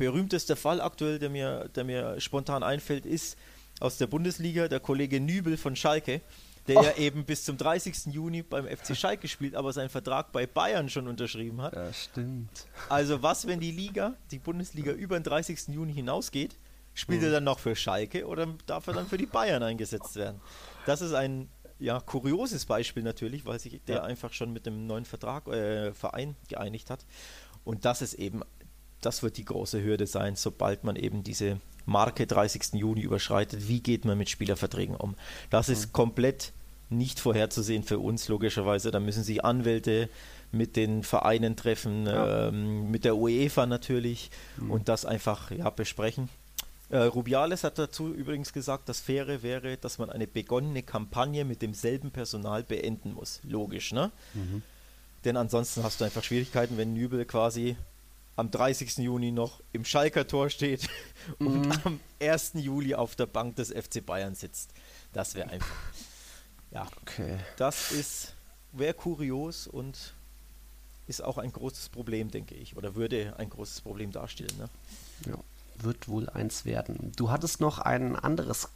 [0.00, 3.36] berühmtester Fall aktuell, der mir, der mir spontan einfällt, ist
[3.80, 6.22] aus der Bundesliga der Kollege Nübel von Schalke,
[6.68, 6.82] der oh.
[6.82, 8.06] ja eben bis zum 30.
[8.06, 11.74] Juni beim FC Schalke spielt, aber seinen Vertrag bei Bayern schon unterschrieben hat.
[11.76, 12.66] Ja, stimmt.
[12.88, 15.68] Also was, wenn die Liga, die Bundesliga über den 30.
[15.68, 16.56] Juni hinausgeht,
[16.94, 17.26] spielt mhm.
[17.26, 20.40] er dann noch für Schalke oder darf er dann für die Bayern eingesetzt werden?
[20.86, 24.02] Das ist ein ja, kurioses Beispiel natürlich, weil sich der ja.
[24.04, 27.04] einfach schon mit dem neuen Vertrag, äh, Verein geeinigt hat.
[27.64, 28.42] Und das ist eben
[29.00, 32.74] das wird die große Hürde sein, sobald man eben diese Marke 30.
[32.74, 33.68] Juni überschreitet.
[33.68, 35.14] Wie geht man mit Spielerverträgen um?
[35.50, 35.92] Das ist mhm.
[35.92, 36.52] komplett
[36.90, 38.90] nicht vorherzusehen für uns, logischerweise.
[38.90, 40.08] Da müssen sich Anwälte
[40.52, 42.48] mit den Vereinen treffen, ja.
[42.48, 44.70] ähm, mit der UEFA natürlich mhm.
[44.72, 46.28] und das einfach ja, besprechen.
[46.90, 51.62] Äh, Rubiales hat dazu übrigens gesagt, das Faire wäre, dass man eine begonnene Kampagne mit
[51.62, 53.40] demselben Personal beenden muss.
[53.44, 54.10] Logisch, ne?
[54.34, 54.62] Mhm.
[55.24, 57.76] Denn ansonsten hast du einfach Schwierigkeiten, wenn Nübel quasi
[58.36, 58.98] am 30.
[58.98, 60.88] Juni noch im Schalker Tor steht
[61.38, 61.80] und mhm.
[61.84, 62.52] am 1.
[62.54, 64.72] Juli auf der Bank des FC Bayern sitzt.
[65.12, 65.76] Das wäre einfach.
[66.70, 67.38] Ja, okay.
[67.56, 68.34] das ist,
[68.72, 70.14] wäre kurios und
[71.08, 72.76] ist auch ein großes Problem, denke ich.
[72.76, 74.56] Oder würde ein großes Problem darstellen.
[74.56, 74.70] Ne?
[75.26, 75.38] Ja,
[75.82, 77.12] wird wohl eins werden.
[77.16, 78.68] Du hattest noch ein anderes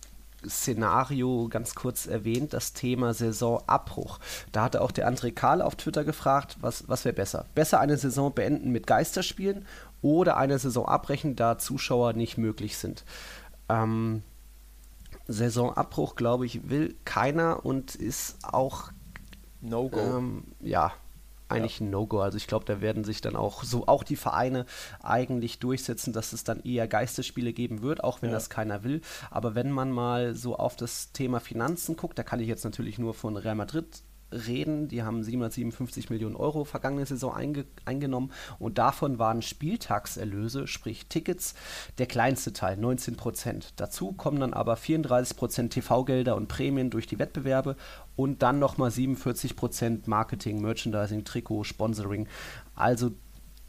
[0.49, 4.19] Szenario ganz kurz erwähnt, das Thema Saisonabbruch.
[4.53, 7.47] Da hatte auch der André Kahl auf Twitter gefragt, was, was wäre besser?
[7.55, 9.67] Besser eine Saison beenden mit Geisterspielen
[10.03, 13.05] oder eine Saison abbrechen, da Zuschauer nicht möglich sind?
[13.69, 14.23] Ähm,
[15.27, 18.91] Saisonabbruch, glaube ich, will keiner und ist auch
[19.61, 19.99] No-Go.
[19.99, 20.93] Ähm, ja,
[21.55, 21.87] eigentlich ja.
[21.87, 22.21] ein No-Go.
[22.21, 24.67] Also ich glaube, da werden sich dann auch so auch die Vereine
[25.03, 28.35] eigentlich durchsetzen, dass es dann eher Geistesspiele geben wird, auch wenn ja.
[28.35, 29.01] das keiner will.
[29.31, 32.99] Aber wenn man mal so auf das Thema Finanzen guckt, da kann ich jetzt natürlich
[32.99, 33.87] nur von Real Madrid
[34.35, 34.89] reden.
[34.89, 41.55] Die haben 757 Millionen Euro vergangene Saison einge eingenommen und davon waren Spieltagserlöse, sprich Tickets,
[41.99, 43.73] der kleinste Teil, 19 Prozent.
[43.77, 47.77] Dazu kommen dann aber 34 Prozent TV-Gelder und Prämien durch die Wettbewerbe
[48.17, 52.29] und dann nochmal 47 Prozent Marketing, Merchandising, Trikot, Sponsoring.
[52.75, 53.13] Also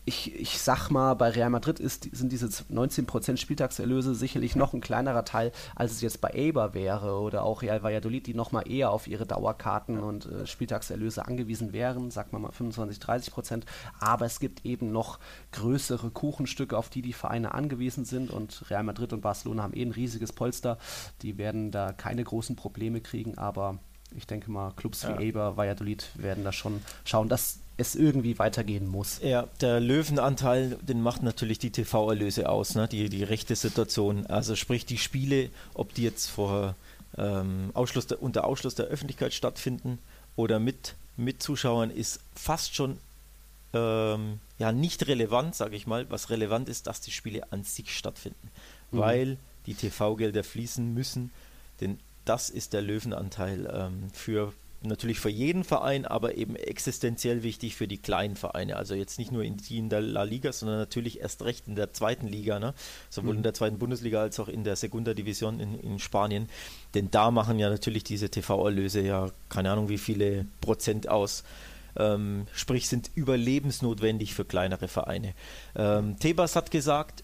[0.05, 4.81] ich, ich sag mal, bei Real Madrid ist, sind diese 19% Spieltagserlöse sicherlich noch ein
[4.81, 8.91] kleinerer Teil, als es jetzt bei Eber wäre oder auch Real Valladolid, die nochmal eher
[8.91, 13.63] auf ihre Dauerkarten und äh, Spieltagserlöse angewiesen wären, sagt man mal 25, 30%.
[13.99, 15.19] Aber es gibt eben noch
[15.53, 19.81] größere Kuchenstücke, auf die die Vereine angewiesen sind und Real Madrid und Barcelona haben eh
[19.81, 20.77] ein riesiges Polster.
[21.23, 23.79] Die werden da keine großen Probleme kriegen, aber
[24.15, 25.17] ich denke mal, Clubs ja.
[25.17, 29.19] wie Eber, Valladolid werden da schon schauen, dass es irgendwie weitergehen muss.
[29.21, 32.87] Ja, der Löwenanteil, den macht natürlich die TV-Erlöse aus, ne?
[32.87, 34.25] die, die rechte Situation.
[34.27, 36.75] Also sprich die Spiele, ob die jetzt vor
[37.17, 39.99] ähm, Ausschluss der, unter Ausschluss der Öffentlichkeit stattfinden
[40.35, 42.97] oder mit, mit Zuschauern, ist fast schon
[43.73, 46.09] ähm, ja nicht relevant, sage ich mal.
[46.09, 48.49] Was relevant ist, dass die Spiele an sich stattfinden,
[48.91, 48.97] mhm.
[48.97, 51.31] weil die TV-Gelder fließen müssen.
[51.81, 54.53] Denn das ist der Löwenanteil ähm, für
[54.85, 58.75] natürlich für jeden Verein, aber eben existenziell wichtig für die kleinen Vereine.
[58.77, 61.75] Also jetzt nicht nur in die in der La Liga, sondern natürlich erst recht in
[61.75, 62.73] der zweiten Liga, ne?
[63.09, 63.37] sowohl mhm.
[63.37, 66.49] in der zweiten Bundesliga als auch in der Segunda Division in, in Spanien.
[66.93, 71.43] Denn da machen ja natürlich diese TV-Erlöse ja keine Ahnung wie viele Prozent aus.
[71.97, 75.33] Ähm, sprich, sind überlebensnotwendig für kleinere Vereine.
[75.75, 77.23] Ähm, Tebas hat gesagt,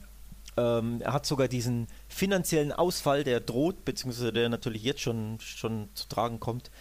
[0.57, 5.89] ähm, er hat sogar diesen finanziellen Ausfall, der droht, beziehungsweise der natürlich jetzt schon, schon
[5.93, 6.71] zu tragen kommt,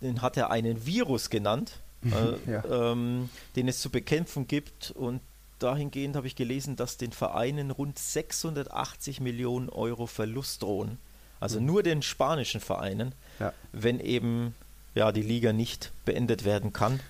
[0.00, 2.92] den hat er einen Virus genannt, äh, ja.
[2.92, 4.90] ähm, den es zu bekämpfen gibt.
[4.92, 5.20] Und
[5.58, 10.98] dahingehend habe ich gelesen, dass den Vereinen rund 680 Millionen Euro Verlust drohen.
[11.40, 11.66] Also mhm.
[11.66, 13.52] nur den spanischen Vereinen, ja.
[13.72, 14.54] wenn eben
[14.94, 17.00] ja, die Liga nicht beendet werden kann.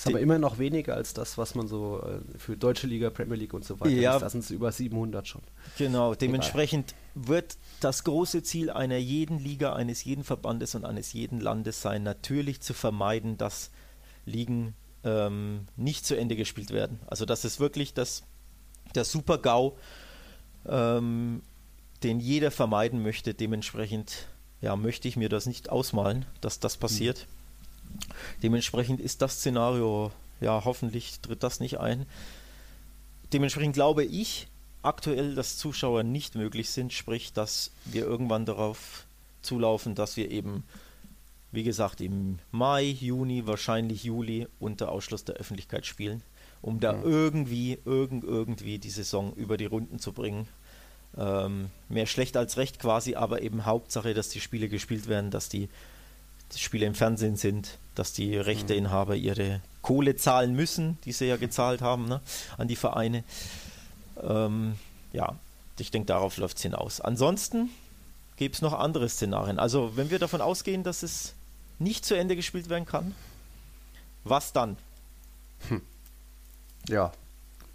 [0.00, 3.36] Ist aber immer noch weniger als das, was man so äh, für Deutsche Liga, Premier
[3.36, 4.22] League und so weiter ja, ist.
[4.22, 5.42] Da sind es über 700 schon.
[5.76, 7.28] Genau, dementsprechend Egal.
[7.28, 12.02] wird das große Ziel einer jeden Liga, eines jeden Verbandes und eines jeden Landes sein,
[12.02, 13.70] natürlich zu vermeiden, dass
[14.24, 17.00] Ligen ähm, nicht zu Ende gespielt werden.
[17.06, 18.22] Also das ist wirklich das,
[18.94, 19.76] der Super-GAU,
[20.66, 21.42] ähm,
[22.02, 23.34] den jeder vermeiden möchte.
[23.34, 24.28] Dementsprechend
[24.62, 27.26] ja, möchte ich mir das nicht ausmalen, dass das passiert.
[27.26, 27.39] Mhm.
[28.42, 32.06] Dementsprechend ist das Szenario, ja, hoffentlich tritt das nicht ein.
[33.32, 34.48] Dementsprechend glaube ich
[34.82, 39.04] aktuell, dass Zuschauer nicht möglich sind, sprich, dass wir irgendwann darauf
[39.42, 40.64] zulaufen, dass wir eben
[41.52, 46.22] wie gesagt, im Mai, Juni, wahrscheinlich Juli unter Ausschluss der Öffentlichkeit spielen,
[46.62, 47.02] um da mhm.
[47.04, 50.46] irgendwie, irgend, irgendwie die Saison über die Runden zu bringen.
[51.16, 55.48] Ähm, mehr schlecht als recht quasi, aber eben Hauptsache, dass die Spiele gespielt werden, dass
[55.48, 55.68] die
[56.56, 59.22] Spiele im Fernsehen sind, dass die Rechteinhaber mhm.
[59.22, 62.20] ihre Kohle zahlen müssen, die sie ja gezahlt haben, ne,
[62.58, 63.24] an die Vereine.
[64.22, 64.74] Ähm,
[65.12, 65.34] ja,
[65.78, 67.00] ich denke, darauf läuft es hinaus.
[67.00, 67.70] Ansonsten
[68.36, 69.58] gibt es noch andere Szenarien.
[69.58, 71.34] Also, wenn wir davon ausgehen, dass es
[71.78, 73.14] nicht zu Ende gespielt werden kann,
[74.24, 74.76] was dann?
[75.68, 75.80] Hm.
[76.88, 77.12] Ja,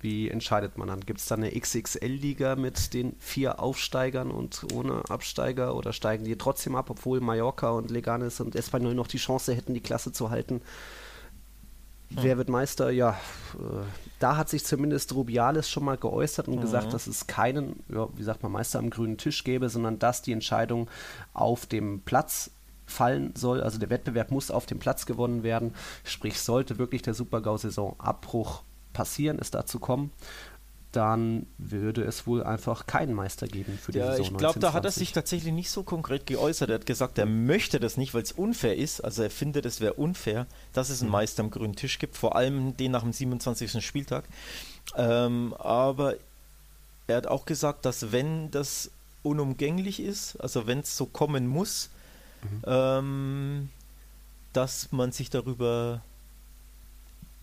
[0.01, 1.01] wie entscheidet man dann?
[1.01, 6.37] Gibt es da eine XXL-Liga mit den vier Aufsteigern und ohne Absteiger oder steigen die
[6.37, 10.29] trotzdem ab, obwohl Mallorca und Leganes und Espanyol noch die Chance hätten, die Klasse zu
[10.29, 10.61] halten?
[12.09, 12.17] Hm.
[12.21, 12.91] Wer wird Meister?
[12.91, 13.11] Ja,
[13.55, 13.83] äh,
[14.19, 16.61] da hat sich zumindest Rubiales schon mal geäußert und mhm.
[16.61, 20.21] gesagt, dass es keinen, ja, wie sagt man, Meister am grünen Tisch gäbe, sondern dass
[20.21, 20.87] die Entscheidung
[21.33, 22.51] auf dem Platz
[22.85, 23.61] fallen soll.
[23.61, 25.73] Also der Wettbewerb muss auf dem Platz gewonnen werden.
[26.03, 28.63] Sprich, sollte wirklich der Super-GAU-Saison Abbruch
[28.95, 30.11] passieren, es dazu kommen,
[30.95, 34.25] dann würde es wohl einfach keinen Meister geben für die ja, Saison.
[34.25, 36.69] Ich glaube, da hat er sich tatsächlich nicht so konkret geäußert.
[36.69, 39.01] Er hat gesagt, er möchte das nicht, weil es unfair ist.
[39.01, 41.13] Also er findet, es wäre unfair, dass es einen mhm.
[41.13, 43.85] Meister am grünen Tisch gibt, vor allem den nach dem 27.
[43.85, 44.23] Spieltag.
[44.95, 46.15] Ähm, aber
[47.07, 48.89] er hat auch gesagt, dass wenn das
[49.21, 51.89] unumgänglich ist, also wenn es so kommen muss,
[52.41, 52.61] mhm.
[52.65, 53.69] ähm,
[54.53, 56.01] dass man sich darüber,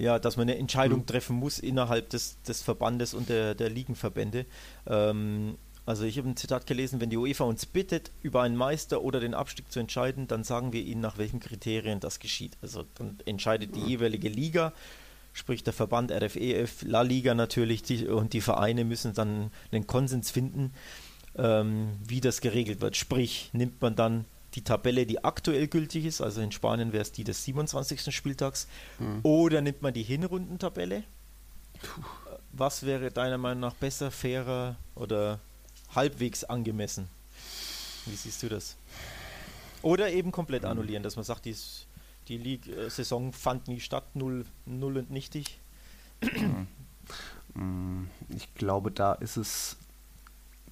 [0.03, 1.07] ja, dass man eine Entscheidung mhm.
[1.07, 4.47] treffen muss innerhalb des, des Verbandes und der, der Ligenverbände.
[4.85, 9.03] Ähm, also ich habe ein Zitat gelesen, wenn die UEFA uns bittet, über einen Meister
[9.03, 12.59] oder den Abstieg zu entscheiden, dann sagen wir ihnen, nach welchen Kriterien das geschieht.
[12.63, 13.89] Also dann entscheidet die mhm.
[13.89, 14.73] jeweilige Liga,
[15.33, 20.33] sprich der Verband RFEF, La Liga natürlich die, und die Vereine müssen dann einen Konsens
[20.33, 20.73] finden,
[21.37, 22.97] ähm, wie das geregelt wird.
[22.97, 27.13] Sprich, nimmt man dann die Tabelle, die aktuell gültig ist, also in Spanien wäre es
[27.13, 28.15] die des 27.
[28.15, 29.21] Spieltags, mhm.
[29.23, 31.05] oder nimmt man die Hinrundentabelle?
[32.53, 35.41] Was wäre deiner Meinung nach besser, fairer oder
[35.95, 37.09] halbwegs angemessen?
[38.07, 38.77] Wie siehst du das?
[39.81, 41.57] Oder eben komplett annullieren, dass man sagt, die,
[42.29, 45.59] die League, Saison fand nie statt, null, null und nichtig.
[48.29, 49.77] Ich glaube, da ist es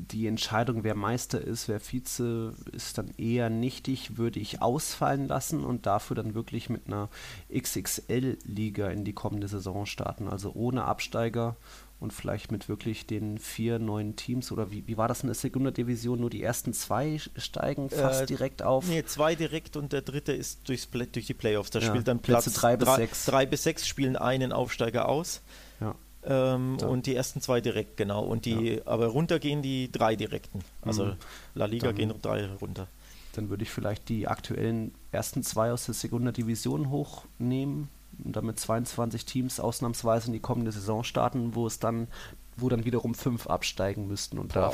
[0.07, 5.65] die Entscheidung, wer Meister ist, wer Vize ist dann eher nichtig, würde ich ausfallen lassen
[5.65, 7.09] und dafür dann wirklich mit einer
[7.53, 10.29] XXL-Liga in die kommende Saison starten.
[10.29, 11.57] Also ohne Absteiger
[12.01, 15.35] und vielleicht mit wirklich den vier neuen Teams oder wie, wie war das in der
[15.35, 16.19] Segunda-Division?
[16.19, 18.89] Nur die ersten zwei steigen fast äh, direkt auf?
[18.89, 21.71] Nee, zwei direkt und der dritte ist durchs, durch die Playoffs.
[21.71, 23.25] Da ja, spielt dann Platz drei bis sechs.
[23.27, 25.43] Drei bis sechs spielen einen Aufsteiger aus.
[25.81, 25.95] Ja.
[26.25, 28.25] Ähm, und die ersten zwei direkt, genau.
[28.25, 28.83] Und die, ja.
[28.85, 30.61] aber runter gehen die drei direkten.
[30.83, 31.17] Also mhm.
[31.55, 32.89] La Liga dann, gehen drei runter.
[33.33, 37.89] Dann würde ich vielleicht die aktuellen ersten zwei aus der Segunda Division hochnehmen
[38.25, 42.09] und damit 22 Teams ausnahmsweise in die kommende Saison starten, wo es dann,
[42.57, 44.39] wo dann wiederum fünf absteigen müssten.
[44.39, 44.73] Und da,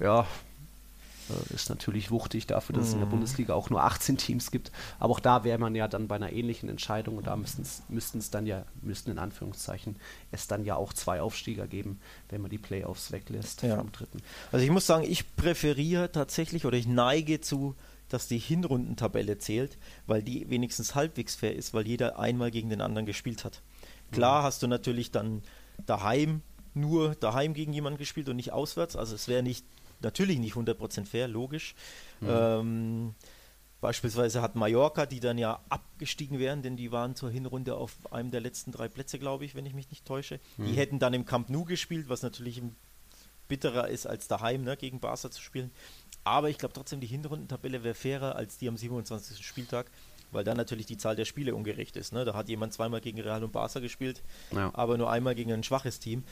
[0.00, 0.26] ja,
[1.50, 3.12] ist natürlich wuchtig dafür, dass es in der mhm.
[3.12, 4.72] Bundesliga auch nur 18 Teams gibt.
[4.98, 7.62] Aber auch da wäre man ja dann bei einer ähnlichen Entscheidung und da müssten
[8.18, 9.96] es dann ja, müssten in Anführungszeichen
[10.30, 13.76] es dann ja auch zwei Aufstieger geben, wenn man die Playoffs weglässt ja.
[13.76, 14.18] vom dritten.
[14.52, 17.74] Also ich muss sagen, ich präferiere tatsächlich oder ich neige zu,
[18.08, 22.80] dass die Hinrundentabelle zählt, weil die wenigstens halbwegs fair ist, weil jeder einmal gegen den
[22.80, 23.62] anderen gespielt hat.
[24.12, 24.44] Klar mhm.
[24.44, 25.42] hast du natürlich dann
[25.86, 26.42] daheim
[26.74, 28.96] nur daheim gegen jemanden gespielt und nicht auswärts.
[28.96, 29.64] Also es wäre nicht
[30.00, 31.74] natürlich nicht 100% fair, logisch.
[32.20, 32.28] Mhm.
[32.30, 33.14] Ähm,
[33.80, 38.30] beispielsweise hat Mallorca, die dann ja abgestiegen wären, denn die waren zur Hinrunde auf einem
[38.30, 40.40] der letzten drei Plätze, glaube ich, wenn ich mich nicht täusche.
[40.56, 40.66] Mhm.
[40.66, 42.62] Die hätten dann im Camp Nou gespielt, was natürlich
[43.48, 45.70] bitterer ist, als daheim ne, gegen Barca zu spielen.
[46.24, 49.44] Aber ich glaube trotzdem, die Hinrundentabelle wäre fairer als die am 27.
[49.44, 49.90] Spieltag,
[50.30, 52.12] weil dann natürlich die Zahl der Spiele ungerecht ist.
[52.12, 52.24] Ne?
[52.24, 54.22] Da hat jemand zweimal gegen Real und Barca gespielt,
[54.54, 54.70] ja.
[54.74, 56.24] aber nur einmal gegen ein schwaches Team.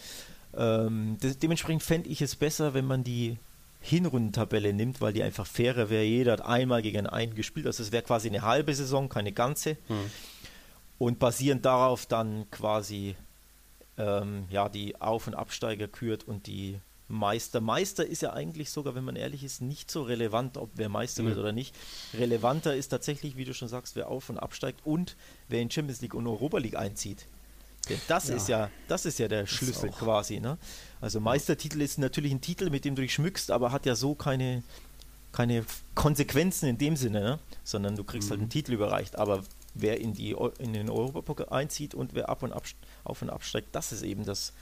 [0.54, 3.38] Ähm, dementsprechend fände ich es besser, wenn man die
[3.80, 6.04] Hinrundentabelle nimmt, weil die einfach fairer wäre.
[6.04, 7.66] Jeder hat einmal gegen einen gespielt.
[7.66, 9.76] Also es wäre quasi eine halbe Saison, keine ganze.
[9.88, 10.10] Hm.
[10.98, 13.16] und basierend darauf dann quasi
[13.98, 17.60] ähm, ja, die Auf- und Absteiger kürt und die Meister.
[17.60, 21.22] Meister ist ja eigentlich sogar, wenn man ehrlich ist, nicht so relevant, ob wer Meister
[21.22, 21.28] mhm.
[21.28, 21.74] wird oder nicht.
[22.14, 25.16] Relevanter ist tatsächlich, wie du schon sagst, wer auf und absteigt und
[25.48, 27.26] wer in Champions League und Europa League einzieht.
[28.08, 28.36] Das ja.
[28.36, 30.40] ist ja, das ist ja der Schlüssel quasi.
[30.40, 30.58] Ne?
[31.00, 34.14] Also Meistertitel ist natürlich ein Titel, mit dem du dich schmückst, aber hat ja so
[34.14, 34.62] keine,
[35.32, 37.38] keine Konsequenzen in dem Sinne, ne?
[37.64, 38.42] sondern du kriegst halt mhm.
[38.42, 39.16] halt einen Titel überreicht.
[39.16, 39.42] Aber
[39.74, 42.64] wer in, die, in den Europapokal einzieht und wer ab und ab,
[43.04, 44.52] auf und absteigt, das ist eben das,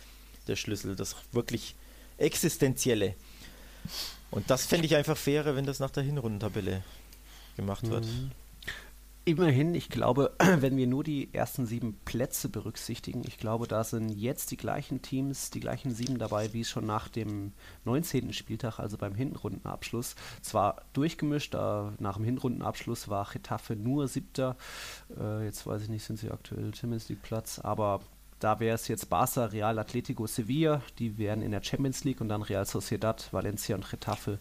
[0.46, 1.76] der Schlüssel, das wirklich
[2.18, 3.14] existenzielle.
[4.30, 6.82] Und das fände ich einfach fairer, wenn das nach der Hinrundentabelle
[7.56, 8.04] gemacht wird.
[8.04, 8.32] Mhm.
[9.26, 14.10] Immerhin, ich glaube, wenn wir nur die ersten sieben Plätze berücksichtigen, ich glaube, da sind
[14.10, 17.52] jetzt die gleichen Teams, die gleichen sieben dabei, wie schon nach dem
[17.86, 18.34] 19.
[18.34, 20.14] Spieltag, also beim Hinrundenabschluss.
[20.42, 24.56] Zwar durchgemischt, da nach dem Hinrundenabschluss war Getafe nur siebter.
[25.18, 28.00] Äh, jetzt weiß ich nicht, sind sie aktuell Champions League Platz, aber
[28.40, 32.28] da wäre es jetzt Barca, Real, Atletico, Sevilla, die wären in der Champions League und
[32.28, 34.38] dann Real Sociedad, Valencia und Getafe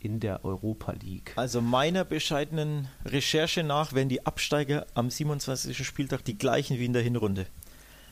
[0.00, 1.32] in der Europa League.
[1.36, 5.86] Also meiner bescheidenen Recherche nach werden die Absteiger am 27.
[5.86, 7.46] Spieltag die gleichen wie in der Hinrunde.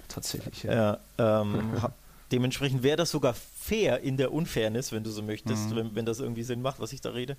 [0.09, 1.01] Tatsächlich, ja.
[1.19, 1.77] ja ähm,
[2.33, 5.77] dementsprechend wäre das sogar fair in der Unfairness, wenn du so möchtest, mhm.
[5.77, 7.37] wenn, wenn das irgendwie Sinn macht, was ich da rede.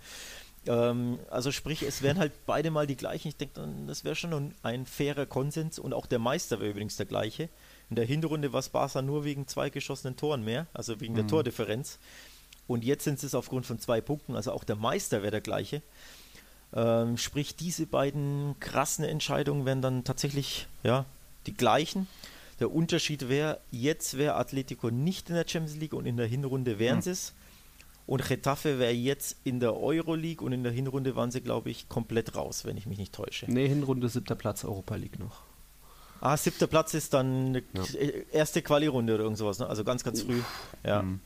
[0.65, 3.27] Ähm, also sprich, es wären halt beide mal die gleichen.
[3.27, 6.97] Ich denke, das wäre schon ein, ein fairer Konsens und auch der Meister wäre übrigens
[6.97, 7.49] der gleiche.
[7.89, 11.17] In der Hinrunde war es Barca nur wegen zwei geschossenen Toren mehr, also wegen mhm.
[11.17, 11.99] der Tordifferenz.
[12.67, 15.81] Und jetzt sind es aufgrund von zwei Punkten, also auch der Meister wäre der gleiche.
[16.73, 21.05] Ähm, sprich, diese beiden krassen Entscheidungen wären dann tatsächlich ja,
[21.45, 22.07] die gleichen.
[22.59, 26.79] Der Unterschied wäre, jetzt wäre Atletico nicht in der Champions League und in der Hinrunde
[26.79, 27.03] wären mhm.
[27.03, 27.33] sie es.
[28.05, 31.89] Und Getafe wäre jetzt in der Euroleague und in der Hinrunde waren sie, glaube ich,
[31.89, 33.51] komplett raus, wenn ich mich nicht täusche.
[33.51, 35.41] Nee, Hinrunde siebter Platz, Europa League noch.
[36.21, 37.83] Ah, siebter Platz ist dann ja.
[38.31, 39.67] erste Quali-Runde oder irgend sowas, ne?
[39.67, 40.41] Also ganz, ganz früh.
[40.83, 41.03] Ja.
[41.03, 41.19] Mhm.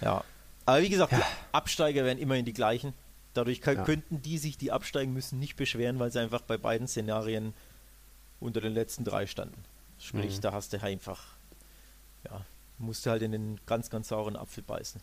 [0.00, 0.24] Ja.
[0.66, 1.22] Aber wie gesagt, ja.
[1.52, 2.92] Absteiger werden immerhin die gleichen.
[3.34, 3.84] Dadurch kann, ja.
[3.84, 7.54] könnten die sich, die absteigen müssen, nicht beschweren, weil sie einfach bei beiden Szenarien
[8.40, 9.64] unter den letzten drei standen.
[9.98, 10.40] Sprich, mhm.
[10.42, 11.36] da hast du einfach,
[12.24, 12.44] ja,
[12.78, 15.00] musst du halt in den ganz, ganz sauren Apfel beißen.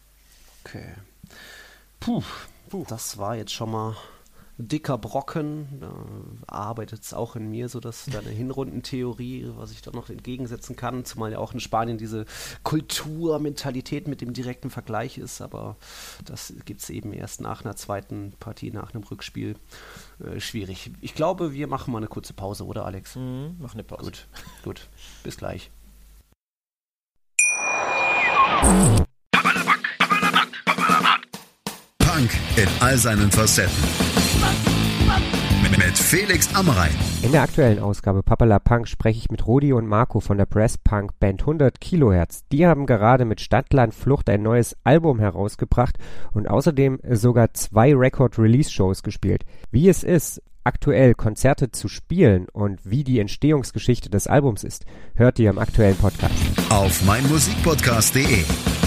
[0.63, 0.93] Okay.
[1.99, 2.23] Puh,
[2.69, 2.85] Puh.
[2.87, 3.95] das war jetzt schon mal
[4.57, 5.79] dicker Brocken.
[5.79, 5.93] Da
[6.47, 10.75] arbeitet es auch in mir so, dass da eine Hinrundentheorie, was ich da noch entgegensetzen
[10.75, 12.25] kann, zumal ja auch in Spanien diese
[12.63, 15.75] Kulturmentalität mit dem direkten Vergleich ist, aber
[16.23, 19.55] das gibt es eben erst nach einer zweiten Partie, nach einem Rückspiel.
[20.23, 20.91] Äh, schwierig.
[21.01, 23.15] Ich glaube, wir machen mal eine kurze Pause, oder Alex?
[23.15, 24.03] Mhm, mach eine Pause.
[24.03, 24.27] Gut,
[24.63, 24.87] gut.
[25.23, 25.71] Bis gleich.
[31.99, 34.14] Punk in all seinen Facetten
[35.85, 36.91] mit Felix Amrein.
[37.21, 40.77] In der aktuellen Ausgabe Papala Punk spreche ich mit Rodi und Marco von der Press
[40.77, 42.43] Punk Band 100 Kilohertz.
[42.51, 45.97] Die haben gerade mit Stadtland Flucht ein neues Album herausgebracht
[46.31, 49.43] und außerdem sogar zwei Record-Release-Shows gespielt.
[49.71, 55.39] Wie es ist, aktuell Konzerte zu spielen und wie die Entstehungsgeschichte des Albums ist, hört
[55.39, 56.33] ihr im aktuellen Podcast.
[56.69, 58.84] Auf meinmusikpodcast.de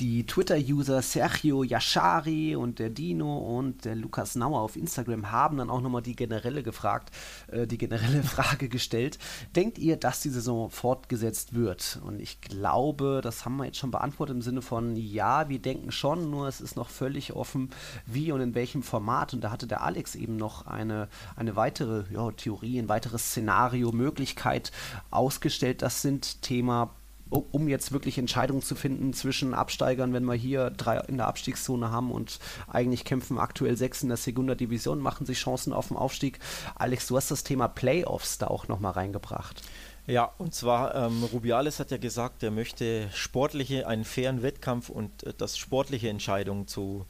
[0.00, 5.70] die Twitter-User Sergio Yashari und der Dino und der Lukas Nauer auf Instagram haben dann
[5.70, 7.10] auch nochmal die generelle gefragt,
[7.48, 9.18] äh, die generelle Frage gestellt.
[9.56, 12.00] Denkt ihr, dass die Saison fortgesetzt wird?
[12.04, 15.90] Und ich glaube, das haben wir jetzt schon beantwortet im Sinne von ja, wir denken
[15.90, 17.70] schon, nur es ist noch völlig offen,
[18.06, 19.34] wie und in welchem Format.
[19.34, 23.90] Und da hatte der Alex eben noch eine, eine weitere ja, Theorie, ein weiteres Szenario,
[23.90, 24.70] Möglichkeit
[25.10, 25.82] ausgestellt.
[25.82, 26.94] Das sind Thema
[27.30, 31.90] um jetzt wirklich Entscheidungen zu finden zwischen Absteigern, wenn wir hier drei in der Abstiegszone
[31.90, 35.96] haben und eigentlich kämpfen aktuell sechs in der Segunda Division, machen sich Chancen auf den
[35.96, 36.38] Aufstieg.
[36.74, 39.62] Alex, du hast das Thema Playoffs da auch nochmal reingebracht.
[40.06, 45.22] Ja, und zwar ähm, Rubiales hat ja gesagt, er möchte sportliche, einen fairen Wettkampf und
[45.24, 47.04] äh, das sportliche Entscheidungen zu,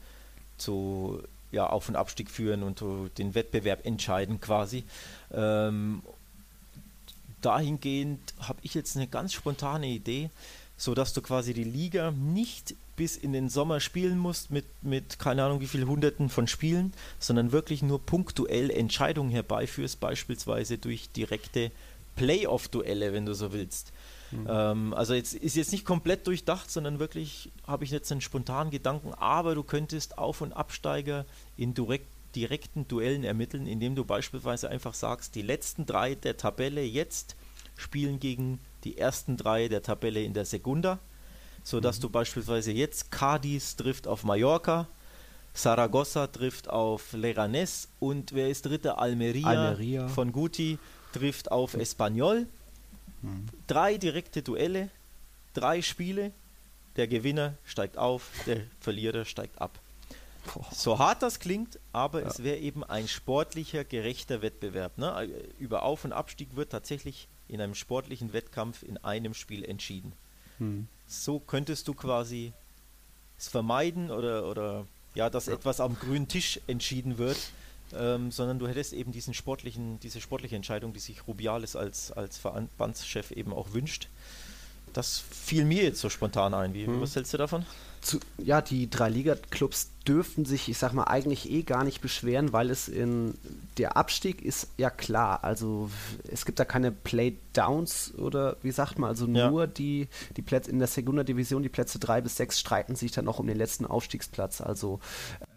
[0.56, 2.82] zu ja, Auf- und Abstieg führen und
[3.16, 4.84] den Wettbewerb entscheiden quasi.
[5.32, 6.02] Ähm,
[7.40, 10.30] dahingehend habe ich jetzt eine ganz spontane Idee,
[10.76, 15.44] sodass du quasi die Liga nicht bis in den Sommer spielen musst mit, mit keine
[15.44, 21.70] Ahnung wie viel Hunderten von Spielen, sondern wirklich nur punktuell Entscheidungen herbeiführst, beispielsweise durch direkte
[22.16, 23.92] Playoff-Duelle, wenn du so willst.
[24.32, 24.46] Mhm.
[24.48, 28.70] Ähm, also jetzt ist jetzt nicht komplett durchdacht, sondern wirklich habe ich jetzt einen spontanen
[28.70, 31.24] Gedanken, aber du könntest Auf- und Absteiger
[31.56, 36.82] in direkt direkten Duellen ermitteln, indem du beispielsweise einfach sagst, die letzten drei der Tabelle
[36.82, 37.36] jetzt
[37.78, 40.98] spielen gegen die ersten drei der Tabelle in der Segunda,
[41.64, 42.02] sodass mhm.
[42.02, 44.88] du beispielsweise jetzt Cadiz trifft auf Mallorca,
[45.54, 48.98] Saragossa trifft auf Leganés und wer ist dritter?
[48.98, 50.08] Almeria, Almeria.
[50.08, 50.78] von Guti
[51.12, 52.46] trifft auf Espanyol.
[53.66, 54.90] Drei direkte Duelle,
[55.54, 56.32] drei Spiele.
[56.96, 59.78] Der Gewinner steigt auf, der Verlierer steigt ab.
[60.72, 64.96] So hart das klingt, aber es wäre eben ein sportlicher, gerechter Wettbewerb.
[64.96, 65.28] Ne?
[65.58, 70.12] Über Auf- und Abstieg wird tatsächlich in einem sportlichen Wettkampf in einem Spiel entschieden.
[71.06, 72.52] So könntest du quasi
[73.38, 77.38] es vermeiden oder, oder ja, dass etwas am grünen Tisch entschieden wird,
[77.96, 82.38] ähm, sondern du hättest eben diesen sportlichen, diese sportliche Entscheidung, die sich Rubiales als, als
[82.38, 84.08] Verbandschef eben auch wünscht.
[84.92, 86.74] Das fiel mir jetzt so spontan ein.
[86.74, 87.64] Wie, Was hältst du davon?
[88.00, 92.52] Zu, ja, die drei Liga-Clubs dürften sich, ich sag mal, eigentlich eh gar nicht beschweren,
[92.52, 93.34] weil es in
[93.76, 95.44] der Abstieg ist ja klar.
[95.44, 95.90] Also
[96.32, 99.50] es gibt da keine Playdowns oder wie sagt man, also Ja.
[99.50, 103.12] nur die, die Plätze in der Segunda Division, die Plätze drei bis sechs streiten sich
[103.12, 104.60] dann noch um den letzten Aufstiegsplatz.
[104.62, 104.98] Also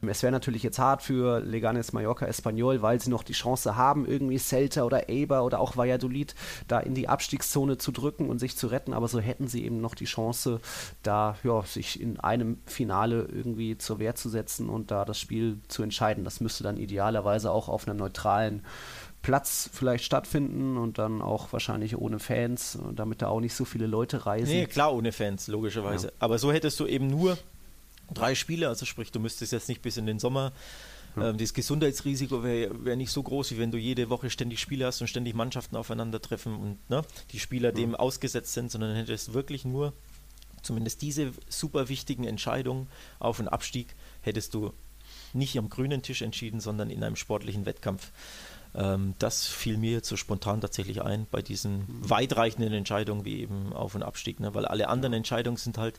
[0.02, 3.78] ähm, es wäre natürlich jetzt hart für Leganes Mallorca Espanyol, weil sie noch die Chance
[3.78, 6.36] haben, irgendwie Celta oder Eibar oder auch Valladolid
[6.68, 9.80] da in die Abstiegszone zu drücken und sich zu retten, aber so hätten sie eben
[9.80, 10.60] noch die Chance,
[11.04, 15.60] da ja, sich in einem Finale irgendwie zur Wehr zu setzen und da das Spiel
[15.68, 16.24] zu entscheiden.
[16.24, 18.64] Das müsste dann idealerweise auch auf einem neutralen
[19.22, 23.86] Platz vielleicht stattfinden und dann auch wahrscheinlich ohne Fans, damit da auch nicht so viele
[23.86, 24.50] Leute reisen.
[24.50, 26.08] Nee, klar, ohne Fans, logischerweise.
[26.08, 26.14] Ja.
[26.20, 27.38] Aber so hättest du eben nur
[28.14, 30.52] drei Spiele, also sprich, du müsstest jetzt nicht bis in den Sommer.
[31.18, 34.86] Ähm, das Gesundheitsrisiko wäre wär nicht so groß, wie wenn du jede Woche ständig Spiele
[34.86, 39.66] hast und ständig Mannschaften aufeinandertreffen und ne, die Spieler dem ausgesetzt sind, sondern hättest wirklich
[39.66, 39.94] nur
[40.62, 42.88] zumindest diese super wichtigen Entscheidungen
[43.20, 44.74] auf und Abstieg hättest du
[45.34, 48.09] nicht am grünen Tisch entschieden, sondern in einem sportlichen Wettkampf.
[48.76, 53.74] Ähm, das fiel mir jetzt so spontan tatsächlich ein bei diesen weitreichenden Entscheidungen wie eben
[53.74, 54.53] Auf- und Abstieg, ne?
[54.53, 55.95] weil alle anderen Entscheidungen sind halt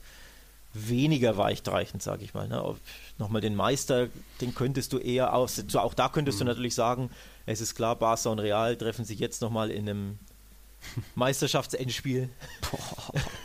[0.74, 2.48] weniger weitreichend, sage ich mal.
[2.48, 2.62] Ne?
[2.64, 2.80] Ob-
[3.18, 4.08] Nochmal den Meister,
[4.40, 7.10] den könntest du eher aus, so auch da könntest du natürlich sagen,
[7.44, 10.18] es ist klar, Barca und Real treffen sich jetzt nochmal in einem
[11.14, 12.28] Meisterschaftsendspiel.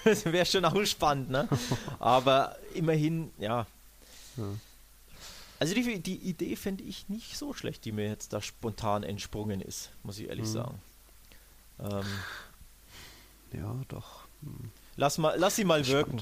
[0.06, 1.50] Das wäre schon auch spannend, ne?
[2.00, 3.68] Aber immerhin, ja.
[5.60, 9.60] Also die, die Idee fände ich nicht so schlecht, die mir jetzt da spontan entsprungen
[9.62, 10.80] ist, muss ich ehrlich sagen.
[11.80, 12.04] Ähm,
[13.54, 14.28] Ja, doch.
[14.98, 16.22] lass, mal, lass sie mal wirken.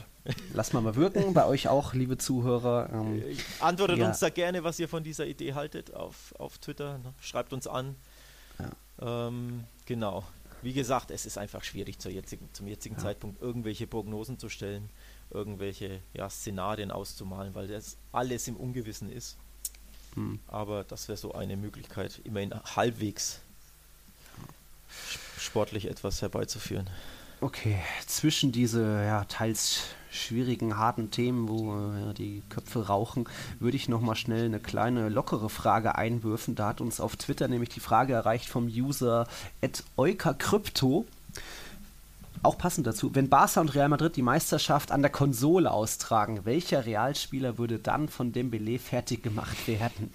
[0.54, 1.34] Lass mal mal wirken.
[1.34, 2.90] Bei euch auch, liebe Zuhörer.
[2.94, 3.24] Ähm,
[3.60, 4.08] Antwortet Ja.
[4.08, 6.98] uns da gerne, was ihr von dieser Idee haltet auf, auf Twitter.
[7.00, 7.14] Ne?
[7.22, 7.96] Schreibt uns an.
[9.02, 10.24] Ähm, genau.
[10.62, 14.90] Wie gesagt, es ist einfach schwierig zur jetzigen, zum jetzigen Zeitpunkt irgendwelche Prognosen zu stellen,
[15.32, 19.38] irgendwelche ja, Szenarien auszumalen, weil das alles im Ungewissen ist.
[20.16, 20.40] Hm.
[20.48, 23.42] Aber das wäre so eine Möglichkeit, immerhin halbwegs
[25.38, 26.90] sportlich etwas herbeizuführen.
[27.42, 33.28] Okay, zwischen diese ja, teils schwierigen, harten Themen, wo äh, ja, die Köpfe rauchen,
[33.60, 36.56] würde ich nochmal schnell eine kleine lockere Frage einwürfen.
[36.56, 39.28] Da hat uns auf Twitter nämlich die Frage erreicht vom User
[39.98, 41.06] @eukacrypto.
[42.46, 46.86] Auch passend dazu, wenn Barca und Real Madrid die Meisterschaft an der Konsole austragen, welcher
[46.86, 50.12] Realspieler würde dann von Dembele fertig gemacht werden?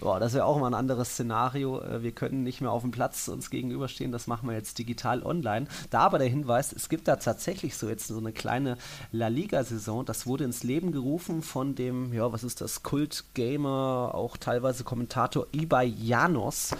[0.00, 1.80] Boah, das wäre auch mal ein anderes Szenario.
[1.80, 5.22] Äh, Wir können nicht mehr auf dem Platz uns gegenüberstehen, das machen wir jetzt digital
[5.22, 5.68] online.
[5.90, 8.76] Da aber der Hinweis, es gibt da tatsächlich so jetzt so eine kleine
[9.12, 10.04] La Liga-Saison.
[10.04, 15.46] Das wurde ins Leben gerufen von dem, ja, was ist das, Kult-Gamer, auch teilweise Kommentator
[15.52, 16.72] Ibai Janos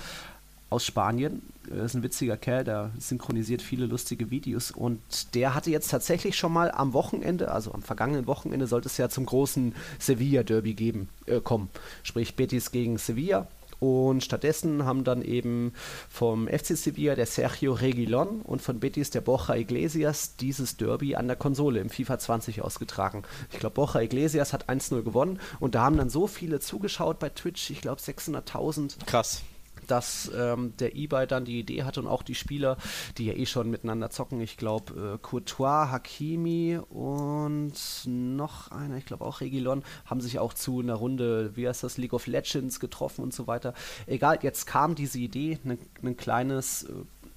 [0.70, 1.42] aus Spanien.
[1.70, 6.36] Er ist ein witziger Kerl, der synchronisiert viele lustige Videos und der hatte jetzt tatsächlich
[6.36, 11.08] schon mal am Wochenende, also am vergangenen Wochenende, sollte es ja zum großen Sevilla-Derby geben,
[11.26, 11.68] äh, kommen.
[12.02, 13.48] Sprich Betis gegen Sevilla.
[13.80, 15.72] Und stattdessen haben dann eben
[16.08, 21.28] vom FC Sevilla der Sergio Reguilon und von Betis der Borja Iglesias dieses Derby an
[21.28, 23.22] der Konsole im FIFA 20 ausgetragen.
[23.52, 27.28] Ich glaube, Borja Iglesias hat 1-0 gewonnen und da haben dann so viele zugeschaut bei
[27.28, 29.42] Twitch, ich glaube 600.000 Krass.
[29.91, 32.76] Dass ähm, der eBay dann die Idee hatte und auch die Spieler,
[33.16, 34.41] die ja eh schon miteinander zocken.
[34.41, 37.72] Ich glaube, äh, Courtois, Hakimi und
[38.07, 41.99] noch einer, ich glaube auch Regilon, haben sich auch zu einer Runde, wie heißt das,
[41.99, 43.74] League of Legends getroffen und so weiter.
[44.07, 46.93] Egal, jetzt kam diese Idee, ne- ein kleines äh,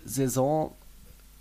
[0.05, 0.73] Saison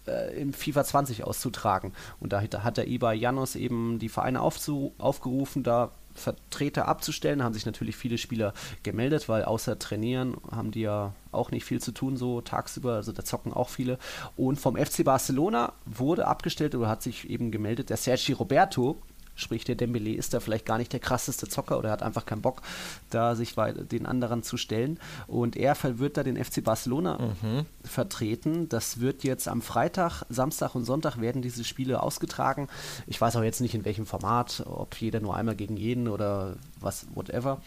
[0.07, 1.93] äh, im FIFA 20 auszutragen.
[2.21, 5.91] Und da hat der eBay Janos eben die Vereine aufzu aufgerufen, da
[6.21, 7.41] Vertreter abzustellen.
[7.41, 11.64] Da haben sich natürlich viele Spieler gemeldet, weil außer trainieren haben die ja auch nicht
[11.64, 12.95] viel zu tun, so tagsüber.
[12.95, 13.99] Also da zocken auch viele.
[14.37, 19.01] Und vom FC Barcelona wurde abgestellt oder hat sich eben gemeldet der Sergi Roberto
[19.41, 22.43] Sprich, der Dembele ist da vielleicht gar nicht der krasseste Zocker oder hat einfach keinen
[22.43, 22.62] Bock,
[23.11, 24.99] da sich den anderen zu stellen.
[25.26, 27.66] Und er wird da den FC Barcelona mhm.
[27.84, 28.68] vertreten.
[28.68, 32.68] Das wird jetzt am Freitag, Samstag und Sonntag werden diese Spiele ausgetragen.
[33.07, 36.57] Ich weiß auch jetzt nicht in welchem Format, ob jeder nur einmal gegen jeden oder
[36.80, 37.61] was, whatever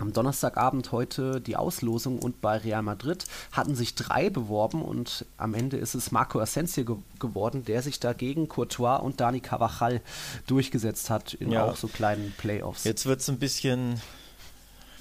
[0.00, 5.54] am Donnerstagabend heute die Auslosung und bei Real Madrid hatten sich drei beworben und am
[5.54, 10.00] Ende ist es Marco Asensio ge geworden, der sich dagegen Courtois und Dani Carvajal
[10.46, 11.64] durchgesetzt hat in ja.
[11.64, 12.84] auch so kleinen Playoffs.
[12.84, 14.00] Jetzt wird es ein bisschen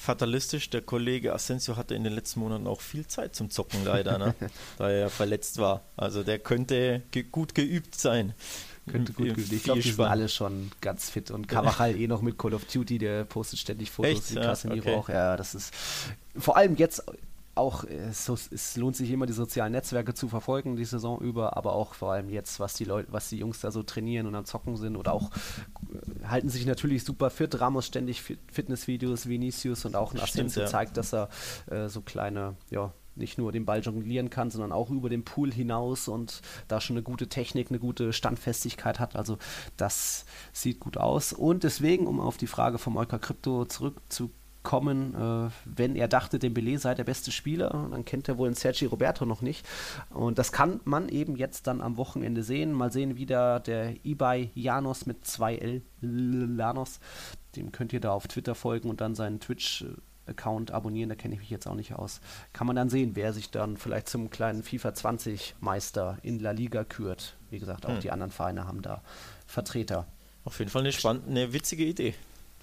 [0.08, 0.70] fatalistisch.
[0.70, 4.34] Der Kollege Asensio hatte in den letzten Monaten auch viel Zeit zum Zocken leider, ne?
[4.78, 5.82] da er verletzt war.
[5.98, 8.34] Also der könnte ge gut geübt sein.
[8.88, 9.52] Könnte gut geübt.
[9.52, 11.32] Ich glaube, die sind alle schon ganz fit.
[11.32, 14.12] Und Carvajal eh noch mit Call of Duty, der postet ständig Fotos.
[14.12, 14.32] Echt?
[14.32, 14.96] Ja, Casemiro okay.
[14.96, 15.10] auch.
[15.10, 15.74] Ja, das ist
[16.38, 17.04] vor allem jetzt
[17.58, 21.74] auch, es, es, lohnt sich immer, die sozialen Netzwerke zu verfolgen, die Saison über, aber
[21.74, 24.46] auch vor allem jetzt, was die Leute, was die Jungs da so trainieren und am
[24.46, 27.60] Zocken sind oder auch äh, halten sich natürlich super fit.
[27.60, 28.22] Ramos ständig
[28.52, 30.68] Fitnessvideos, Vinicius und auch ein Asensio ja.
[30.68, 31.30] zeigt, dass er
[31.70, 35.52] äh, so kleine, ja, nicht nur den Ball jonglieren kann, sondern auch über den Pool
[35.52, 39.16] hinaus und da schon eine gute Technik, eine gute Standfestigkeit hat.
[39.16, 39.38] Also
[39.76, 41.34] das sieht gut aus.
[41.34, 46.78] Und deswegen, um auf die Frage vom Olka Krypto zurückzukommen, äh, wenn er dachte, Dembele
[46.78, 49.66] sei der beste Spieler, dann kennt er wohl einen Sergi Roberto noch nicht.
[50.10, 52.74] Und das kann man eben jetzt dann am Wochenende sehen.
[52.74, 57.00] Mal sehen, wie da der Ibai Janos mit 2L Lanos,
[57.56, 59.88] dem könnt ihr da auf Twitter folgen und dann seinen Twitch äh,
[60.28, 62.22] Account abonnieren, da kenne ich mich jetzt auch nicht aus.
[62.54, 66.52] Kann man dann sehen, wer sich dann vielleicht zum kleinen FIFA 20 Meister in La
[66.52, 67.36] Liga kürt.
[67.50, 68.00] Wie gesagt, auch hm.
[68.00, 69.02] die anderen Vereine haben da
[69.46, 70.06] Vertreter.
[70.44, 72.14] Auf jeden Fall eine spannende, eine witzige Idee.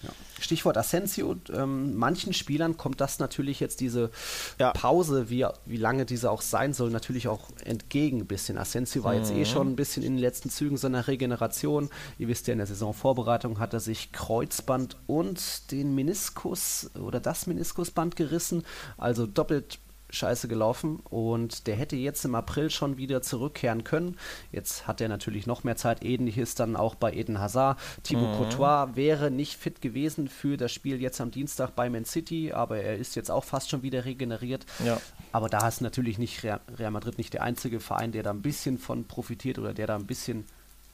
[0.05, 0.11] Ja.
[0.41, 4.11] Stichwort Asensio, ähm, manchen Spielern kommt das natürlich jetzt diese
[4.59, 4.73] ja.
[4.73, 8.59] Pause, wie, wie lange diese auch sein soll, natürlich auch entgegen ein bisschen.
[8.59, 9.19] Asensio war mhm.
[9.21, 9.45] jetzt eh mhm.
[9.47, 11.89] schon ein bisschen in den letzten Zügen seiner Regeneration.
[12.19, 17.47] Ihr wisst ja, in der Saisonvorbereitung hat er sich Kreuzband und den Meniskus oder das
[17.47, 18.65] Meniskusband gerissen,
[18.99, 19.79] also doppelt
[20.15, 24.17] scheiße gelaufen und der hätte jetzt im April schon wieder zurückkehren können.
[24.53, 26.05] Jetzt hat er natürlich noch mehr Zeit.
[26.05, 27.79] Ähnliches dann auch bei Eden Hazard.
[28.03, 28.37] Thibaut mhm.
[28.37, 32.79] Courtois wäre nicht fit gewesen für das Spiel jetzt am Dienstag bei Man City, aber
[32.79, 34.67] er ist jetzt auch fast schon wieder regeneriert.
[34.85, 35.01] Ja.
[35.33, 38.79] Aber da ist natürlich nicht Real Madrid nicht der einzige Verein, der da ein bisschen
[38.79, 40.45] von profitiert oder der da ein bisschen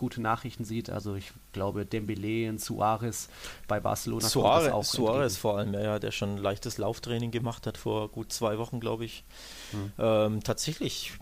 [0.00, 0.90] gute Nachrichten sieht.
[0.90, 3.28] Also ich glaube, Dembele und Suarez
[3.68, 8.08] bei Barcelona Suarez, auch Suarez vor allem, ja, der schon leichtes Lauftraining gemacht hat vor
[8.08, 9.24] gut zwei Wochen, glaube ich.
[9.70, 9.92] Hm.
[9.98, 11.12] Ähm, tatsächlich,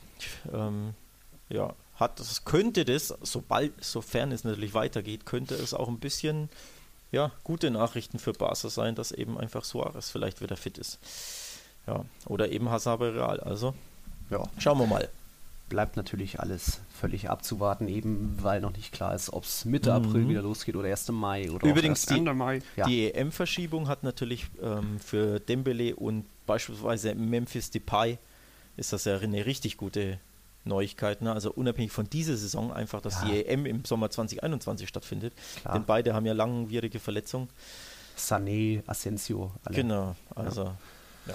[0.52, 0.94] ähm,
[1.50, 6.48] ja, hat das könnte das, sobald, sofern es natürlich weitergeht, könnte es auch ein bisschen
[7.10, 11.00] ja, gute Nachrichten für Barca sein, dass eben einfach Suarez vielleicht wieder fit ist.
[11.88, 13.40] Ja, oder eben Hazard Real.
[13.40, 13.74] Also,
[14.30, 15.08] ja, schauen wir mal
[15.68, 20.06] bleibt natürlich alles völlig abzuwarten, eben weil noch nicht klar ist, ob es Mitte mhm.
[20.06, 21.08] April wieder losgeht oder 1.
[21.10, 22.62] Mai oder Übrigens die, Mai.
[22.76, 22.86] Ja.
[22.86, 28.18] Die EM-Verschiebung hat natürlich ähm, für Dembele und beispielsweise Memphis Depay
[28.76, 30.18] ist das ja eine richtig gute
[30.64, 31.22] Neuigkeit.
[31.22, 31.32] Ne?
[31.32, 33.28] Also unabhängig von dieser Saison einfach, dass ja.
[33.28, 35.34] die EM im Sommer 2021 stattfindet.
[35.60, 35.74] Klar.
[35.74, 37.48] Denn beide haben ja langwierige Verletzungen.
[38.16, 39.52] Sané, Asensio.
[39.64, 39.76] Alle.
[39.76, 40.76] Genau, also ja.
[41.28, 41.34] ja.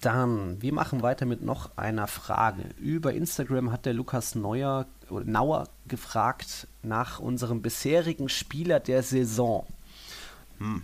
[0.00, 2.62] Dann, wir machen weiter mit noch einer Frage.
[2.78, 9.66] Über Instagram hat der Lukas Neuer, Nauer gefragt nach unserem bisherigen Spieler der Saison.
[10.58, 10.82] Hm.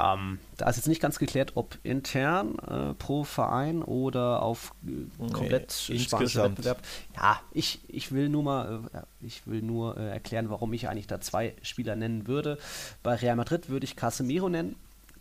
[0.00, 5.32] Ähm, da ist jetzt nicht ganz geklärt, ob intern äh, pro Verein oder auf äh,
[5.32, 6.82] komplett nee, spanischen Wettbewerb.
[7.16, 11.08] Ja, ich, ich will nur mal, äh, ich will nur äh, erklären, warum ich eigentlich
[11.08, 12.58] da zwei Spieler nennen würde.
[13.02, 14.76] Bei Real Madrid würde ich Casemiro nennen,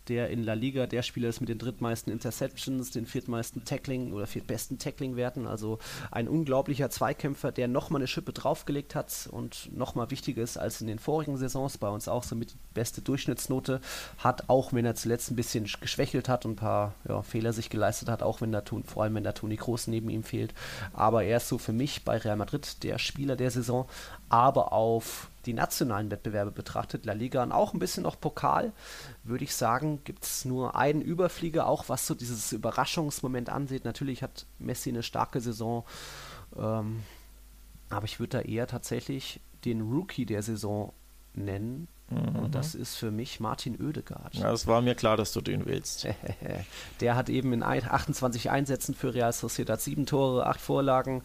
[0.09, 4.27] der in La Liga der Spieler ist mit den drittmeisten Interceptions, den viertmeisten Tackling oder
[4.27, 5.47] viertbesten Tackling-Werten.
[5.47, 5.79] Also
[6.11, 10.87] ein unglaublicher Zweikämpfer, der nochmal eine Schippe draufgelegt hat und nochmal wichtiger ist als in
[10.87, 11.77] den vorigen Saisons.
[11.77, 13.81] Bei uns auch so mit beste Durchschnittsnote
[14.19, 17.69] hat, auch wenn er zuletzt ein bisschen geschwächelt hat und ein paar ja, Fehler sich
[17.69, 20.53] geleistet hat, auch wenn da vor allem wenn da Toni Kroos neben ihm fehlt.
[20.93, 23.87] Aber er ist so für mich bei Real Madrid der Spieler der Saison.
[24.29, 28.73] Aber auf die nationalen Wettbewerbe betrachtet, La Liga und auch ein bisschen noch Pokal,
[29.23, 33.85] würde ich sagen, gibt es nur einen Überflieger, auch was so dieses Überraschungsmoment ansieht.
[33.85, 35.85] Natürlich hat Messi eine starke Saison,
[36.57, 37.03] ähm,
[37.89, 40.93] aber ich würde da eher tatsächlich den Rookie der Saison
[41.33, 41.87] nennen.
[42.09, 42.35] Mhm.
[42.43, 44.35] Und das ist für mich Martin Oedegaard.
[44.35, 46.07] Ja, es war mir klar, dass du den willst.
[47.01, 51.23] der hat eben in 28 Einsätzen für Real Sociedad sieben Tore, acht Vorlagen.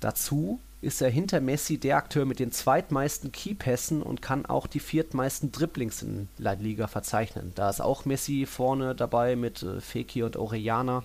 [0.00, 4.78] Dazu ist er hinter Messi der Akteur mit den zweitmeisten Keypässen und kann auch die
[4.78, 7.52] viertmeisten Dribblings in La Liga verzeichnen.
[7.56, 11.02] Da ist auch Messi vorne dabei mit äh, Fekir und Orellana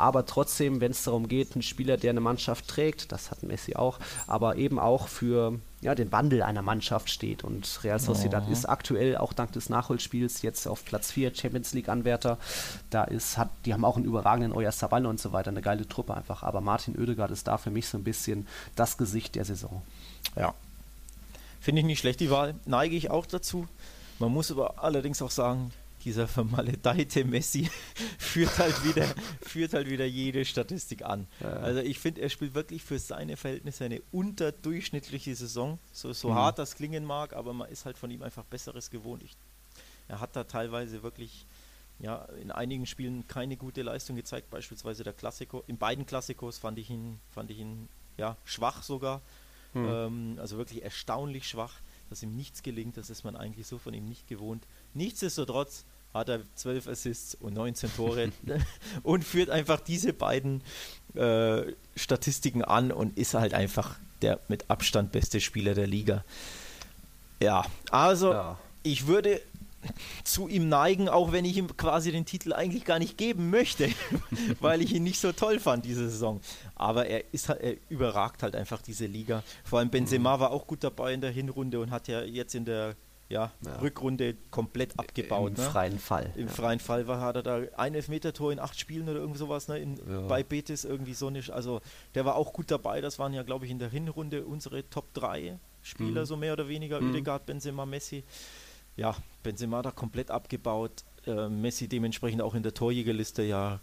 [0.00, 3.76] aber trotzdem, wenn es darum geht, ein Spieler, der eine Mannschaft trägt, das hat Messi
[3.76, 7.42] auch, aber eben auch für ja, den Wandel einer Mannschaft steht.
[7.42, 8.52] Und Real Sociedad oh.
[8.52, 12.38] ist aktuell auch dank des Nachholspiels jetzt auf Platz 4 Champions League Anwärter.
[12.90, 15.88] Da ist, hat, die haben auch einen überragenden Euer Sabal und so weiter, eine geile
[15.88, 16.42] Truppe einfach.
[16.42, 18.46] Aber Martin Oedegaard ist da für mich so ein bisschen
[18.76, 19.82] das Gesicht der Saison.
[20.36, 20.54] Ja.
[21.60, 22.54] Finde ich nicht schlecht, die Wahl.
[22.66, 23.66] Neige ich auch dazu.
[24.18, 27.70] Man muss aber allerdings auch sagen, dieser vermaledeite Messi
[28.18, 29.06] führt halt wieder,
[29.42, 31.26] führt halt wieder jede Statistik an.
[31.40, 31.48] Ja.
[31.48, 35.78] Also ich finde, er spielt wirklich für seine Verhältnisse eine unterdurchschnittliche Saison.
[35.92, 36.34] So, so mhm.
[36.34, 39.22] hart das klingen mag, aber man ist halt von ihm einfach Besseres gewohnt.
[39.22, 39.36] Ich,
[40.08, 41.46] er hat da teilweise wirklich
[42.00, 45.62] ja, in einigen Spielen keine gute Leistung gezeigt, beispielsweise der Klassiko.
[45.66, 49.20] In beiden Klassikos fand ich ihn, fand ich ihn ja, schwach sogar.
[49.74, 49.88] Mhm.
[49.88, 51.74] Ähm, also wirklich erstaunlich schwach,
[52.08, 52.96] dass ihm nichts gelingt.
[52.96, 54.66] Das ist man eigentlich so von ihm nicht gewohnt.
[54.94, 58.32] Nichtsdestotrotz hat er 12 Assists und 19 Tore
[59.02, 60.62] und führt einfach diese beiden
[61.14, 61.62] äh,
[61.96, 66.24] Statistiken an und ist halt einfach der mit Abstand beste Spieler der Liga.
[67.42, 68.58] Ja, also ja.
[68.82, 69.40] ich würde
[70.24, 73.88] zu ihm neigen, auch wenn ich ihm quasi den Titel eigentlich gar nicht geben möchte,
[74.60, 76.40] weil ich ihn nicht so toll fand diese Saison.
[76.74, 79.42] Aber er ist halt, er überragt halt einfach diese Liga.
[79.64, 82.64] Vor allem Benzema war auch gut dabei in der Hinrunde und hat ja jetzt in
[82.64, 82.94] der
[83.30, 83.76] ja, ja.
[83.76, 85.52] Rückrunde komplett abgebaut.
[85.56, 85.70] Im ne?
[85.70, 86.32] freien Fall.
[86.34, 86.52] Im ja.
[86.52, 89.78] freien Fall war, hat er da ein Elfmeter-Tor in acht Spielen oder irgend sowas, ne?
[89.78, 90.22] In, ja.
[90.22, 91.50] bei Betis irgendwie so nicht.
[91.50, 91.80] Also
[92.16, 93.00] der war auch gut dabei.
[93.00, 96.26] Das waren ja, glaube ich, in der Hinrunde unsere Top 3 Spieler, mhm.
[96.26, 97.00] so mehr oder weniger.
[97.00, 97.24] Mhm.
[97.46, 98.24] Benzema, Messi.
[98.96, 101.04] Ja, Benzema da komplett abgebaut.
[101.24, 103.80] Äh, Messi dementsprechend auch in der Torjägerliste ja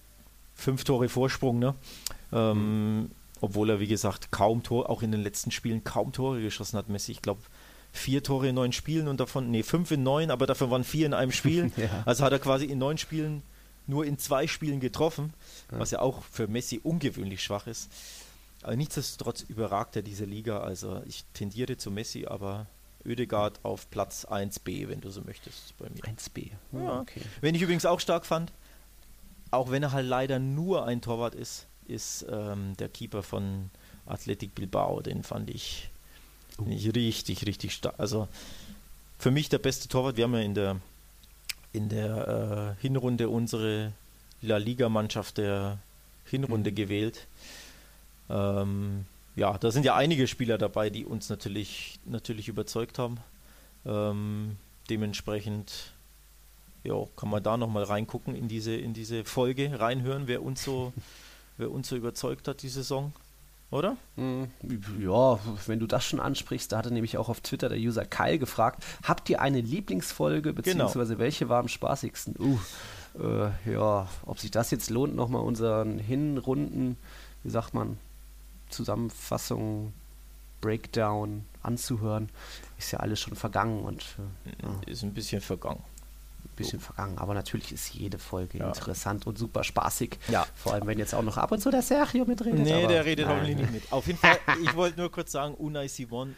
[0.53, 1.73] fünf Tore Vorsprung, ne?
[2.33, 3.11] Ähm, mhm.
[3.39, 6.89] Obwohl er, wie gesagt, kaum Tor, auch in den letzten Spielen kaum Tore geschossen hat,
[6.89, 7.13] Messi.
[7.13, 7.41] Ich glaube,
[7.91, 11.05] vier Tore in neun Spielen und davon, nee, fünf in neun, aber davon waren vier
[11.05, 11.71] in einem Spiel.
[11.77, 12.03] ja.
[12.05, 13.43] Also hat er quasi in neun Spielen
[13.87, 15.33] nur in zwei Spielen getroffen,
[15.71, 15.79] ja.
[15.79, 17.89] was ja auch für Messi ungewöhnlich schwach ist.
[18.61, 20.59] Aber nichtsdestotrotz überragt er diese Liga.
[20.59, 22.67] Also ich tendiere zu Messi, aber
[23.05, 26.01] Oedegaard auf Platz 1b, wenn du so möchtest, bei mir.
[26.03, 26.99] 1b, ja.
[26.99, 27.21] okay.
[27.41, 28.51] Wenn ich übrigens auch stark fand,
[29.51, 33.69] auch wenn er halt leider nur ein Torwart ist, ist ähm, der Keeper von
[34.05, 35.89] Athletic Bilbao, den fand ich
[36.65, 37.95] nicht richtig, richtig stark.
[37.97, 38.27] Also
[39.17, 40.17] für mich der beste Torwart.
[40.17, 40.77] Wir haben ja in der,
[41.73, 43.93] in der äh, Hinrunde unsere
[44.41, 45.79] La Liga-Mannschaft der
[46.25, 46.75] Hinrunde mhm.
[46.75, 47.27] gewählt.
[48.29, 49.05] Ähm,
[49.35, 53.17] ja, da sind ja einige Spieler dabei, die uns natürlich, natürlich überzeugt haben.
[53.85, 54.57] Ähm,
[54.89, 55.91] dementsprechend
[56.83, 60.93] ja, kann man da nochmal reingucken in diese, in diese Folge, reinhören, wer uns so,
[61.57, 63.13] wer uns so überzeugt hat die Saison
[63.71, 63.97] oder?
[64.15, 64.47] Hm,
[64.99, 68.39] ja, wenn du das schon ansprichst, da hatte nämlich auch auf Twitter der User Kyle
[68.39, 70.55] gefragt, habt ihr eine Lieblingsfolge, genau.
[70.55, 71.23] beziehungsweise genau.
[71.23, 72.35] welche war am spaßigsten?
[72.39, 72.59] Uh,
[73.21, 76.97] äh, ja, ob sich das jetzt lohnt, nochmal unseren Hinrunden,
[77.43, 77.97] wie sagt man,
[78.69, 79.93] Zusammenfassung,
[80.61, 82.29] Breakdown anzuhören,
[82.77, 84.15] ist ja alles schon vergangen und
[84.85, 85.83] äh, ist ein bisschen vergangen
[86.57, 87.17] bisschen vergangen.
[87.17, 88.67] Aber natürlich ist jede Folge ja.
[88.67, 90.19] interessant und super spaßig.
[90.27, 90.45] Ja.
[90.55, 92.59] Vor allem, wenn jetzt auch noch ab und zu der Sergio mitredet.
[92.59, 93.91] Nee, der redet hoffentlich nicht mit.
[93.91, 96.35] Auf jeden Fall, ich wollte nur kurz sagen, Unai Simon,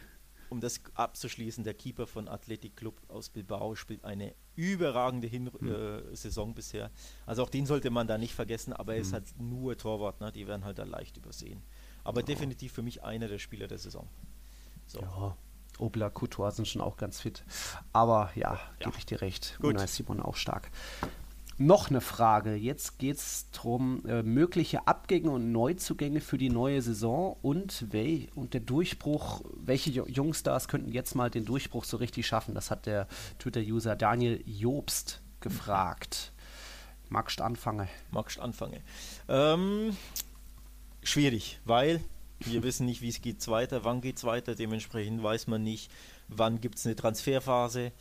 [0.48, 5.68] um das abzuschließen, der Keeper von Athletic Club aus Bilbao spielt eine überragende Hin mhm.
[5.68, 6.90] äh, Saison bisher.
[7.26, 9.14] Also auch den sollte man da nicht vergessen, aber er ist mhm.
[9.14, 10.30] halt nur Torwart, ne?
[10.32, 11.62] die werden halt da leicht übersehen.
[12.04, 12.24] Aber oh.
[12.24, 14.08] definitiv für mich einer der Spieler der Saison.
[14.86, 15.00] So.
[15.00, 15.36] Ja,
[15.80, 17.44] Obla, Couture sind schon auch ganz fit.
[17.92, 18.60] Aber ja, ja.
[18.78, 19.56] gebe ich dir recht.
[19.60, 19.74] Gut.
[19.74, 20.70] Unai Simon auch stark.
[21.58, 22.54] Noch eine Frage.
[22.54, 27.84] Jetzt geht es darum, äh, mögliche Abgänge und Neuzugänge für die neue Saison und,
[28.34, 29.42] und der Durchbruch.
[29.56, 32.54] Welche Jungstars könnten jetzt mal den Durchbruch so richtig schaffen?
[32.54, 33.06] Das hat der
[33.40, 36.32] Twitter-User Daniel Jobst gefragt.
[37.10, 37.88] Magst du anfangen?
[38.10, 38.80] Magst du anfangen?
[39.28, 39.94] Ähm,
[41.02, 42.00] schwierig, weil
[42.40, 44.54] wir wissen nicht, wie es geht weiter, wann geht es weiter.
[44.54, 45.90] Dementsprechend weiß man nicht,
[46.28, 47.92] wann gibt es eine Transferphase.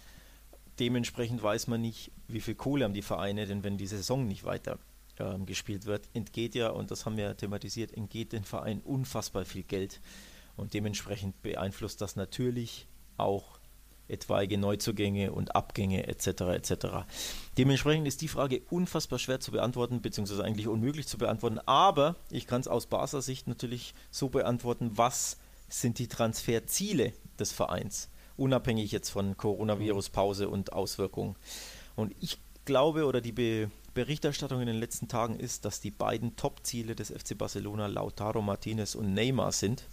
[0.80, 4.46] Dementsprechend weiß man nicht, wie viel Kohle haben die Vereine, denn wenn die Saison nicht
[4.46, 4.80] weiter
[5.20, 9.64] ähm, gespielt wird, entgeht ja, und das haben wir thematisiert, entgeht den Verein unfassbar viel
[9.64, 10.00] Geld.
[10.56, 12.88] Und dementsprechend beeinflusst das natürlich
[13.18, 13.59] auch
[14.10, 16.28] etwaige Neuzugänge und Abgänge etc.
[16.28, 16.74] etc.
[17.58, 21.60] Dementsprechend ist die Frage unfassbar schwer zu beantworten, beziehungsweise eigentlich unmöglich zu beantworten.
[21.66, 25.38] Aber ich kann es aus Basler Sicht natürlich so beantworten, was
[25.68, 31.36] sind die Transferziele des Vereins, unabhängig jetzt von Coronavirus-Pause und Auswirkungen.
[31.96, 36.36] Und ich glaube, oder die Be Berichterstattung in den letzten Tagen ist, dass die beiden
[36.36, 39.84] Top-Ziele des FC Barcelona Lautaro Martinez und Neymar sind.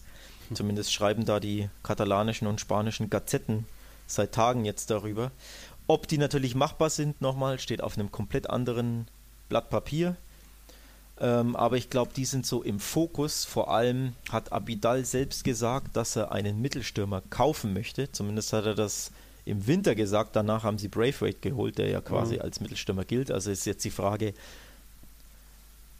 [0.54, 3.66] Zumindest schreiben da die katalanischen und spanischen Gazetten
[4.06, 5.30] seit Tagen jetzt darüber.
[5.86, 9.06] Ob die natürlich machbar sind, nochmal, steht auf einem komplett anderen
[9.48, 10.16] Blatt Papier.
[11.18, 13.44] Ähm, aber ich glaube, die sind so im Fokus.
[13.44, 18.10] Vor allem hat Abidal selbst gesagt, dass er einen Mittelstürmer kaufen möchte.
[18.12, 19.12] Zumindest hat er das
[19.44, 20.36] im Winter gesagt.
[20.36, 22.42] Danach haben sie Braithwaite geholt, der ja quasi mhm.
[22.42, 23.30] als Mittelstürmer gilt.
[23.30, 24.34] Also ist jetzt die Frage,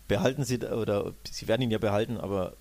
[0.08, 2.56] behalten sie oder sie werden ihn ja behalten, aber er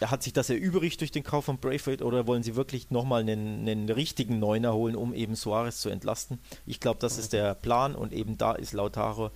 [0.00, 3.68] hat sich das erübrigt durch den Kauf von Braithwaite oder wollen sie wirklich nochmal einen,
[3.68, 6.38] einen richtigen Neuner holen, um eben Suarez zu entlasten?
[6.66, 9.30] Ich glaube, das ist der Plan und eben da ist Lautaro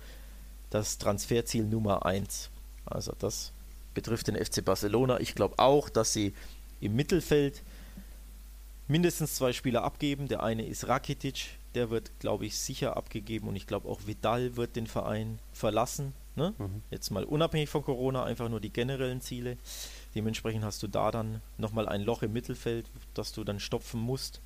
[0.69, 2.49] das Transferziel Nummer 1.
[2.85, 3.51] Also das
[3.93, 5.19] betrifft den FC Barcelona.
[5.19, 6.33] Ich glaube auch, dass sie
[6.81, 7.61] im Mittelfeld
[8.87, 10.27] mindestens zwei Spieler abgeben.
[10.27, 14.55] Der eine ist Rakitic, der wird, glaube ich, sicher abgegeben und ich glaube auch Vidal
[14.55, 16.13] wird den Verein verlassen.
[16.35, 16.53] Ne?
[16.57, 16.81] Mhm.
[16.89, 19.57] Jetzt mal unabhängig von Corona, einfach nur die generellen Ziele.
[20.15, 24.41] Dementsprechend hast du da dann nochmal ein Loch im Mittelfeld, das du dann stopfen musst.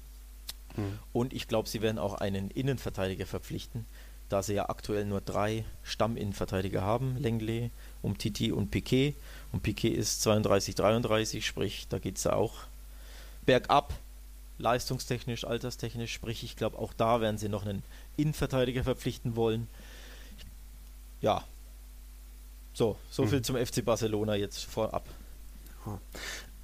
[0.75, 0.99] Mhm.
[1.13, 3.85] Und ich glaube, sie werden auch einen Innenverteidiger verpflichten,
[4.29, 7.71] da sie ja aktuell nur drei Stamminnenverteidiger haben, Lenglet,
[8.01, 9.15] Umtiti und Piquet.
[9.53, 12.53] Und Piquet ist 32, 33, sprich, da geht es ja auch
[13.45, 13.93] bergab,
[14.57, 17.83] leistungstechnisch, alterstechnisch, sprich, ich glaube, auch da werden sie noch einen
[18.17, 19.67] Innenverteidiger verpflichten wollen.
[21.21, 21.45] Ja,
[22.78, 23.43] so, so viel mhm.
[23.43, 25.03] zum FC Barcelona jetzt vorab.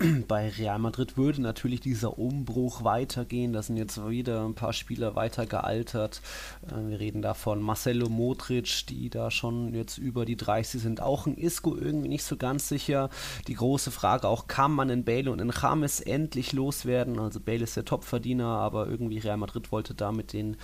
[0.28, 3.54] bei Real Madrid würde natürlich dieser Umbruch weitergehen.
[3.54, 6.22] Da sind jetzt wieder ein paar Spieler weiter gealtert.
[6.68, 11.01] Äh, wir reden da von Marcelo Modric, die da schon jetzt über die 30 sind.
[11.01, 13.10] Auch ein Isco irgendwie nicht so ganz sicher.
[13.47, 17.20] Die große Frage auch, kann man in Bale und in James endlich loswerden?
[17.20, 20.58] Also Bale ist der Topverdiener, aber irgendwie Real Madrid wollte da mit den,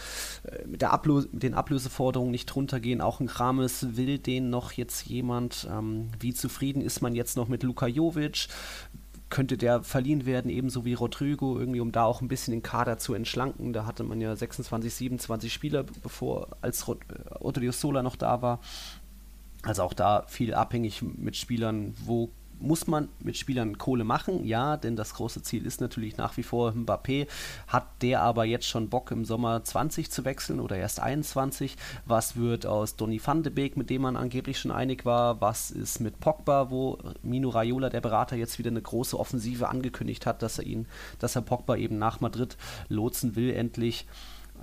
[0.43, 3.01] äh, mit der Ablöse, mit den Ablöseforderungen nicht runtergehen.
[3.01, 5.67] Auch ein James will den noch jetzt jemand.
[5.69, 8.47] Ähm, wie zufrieden ist man jetzt noch mit Luka Jovic?
[9.29, 12.97] Könnte der verliehen werden, ebenso wie Rodrigo, irgendwie, um da auch ein bisschen den Kader
[12.97, 13.73] zu entschlanken.
[13.73, 18.59] Da hatte man ja 26, 27 Spieler, bevor als Otto Sola noch da war.
[19.63, 24.77] Also auch da viel abhängig mit Spielern, wo muss man mit Spielern Kohle machen, ja,
[24.77, 27.27] denn das große Ziel ist natürlich nach wie vor Mbappé.
[27.67, 31.77] Hat der aber jetzt schon Bock im Sommer 20 zu wechseln oder erst 21?
[32.05, 35.41] Was wird aus Donny van de Beek, mit dem man angeblich schon einig war?
[35.41, 40.25] Was ist mit Pogba, wo Mino Raiola, der Berater, jetzt wieder eine große Offensive angekündigt
[40.25, 40.87] hat, dass er ihn,
[41.19, 42.57] dass er Pogba eben nach Madrid
[42.89, 44.05] lotsen will endlich?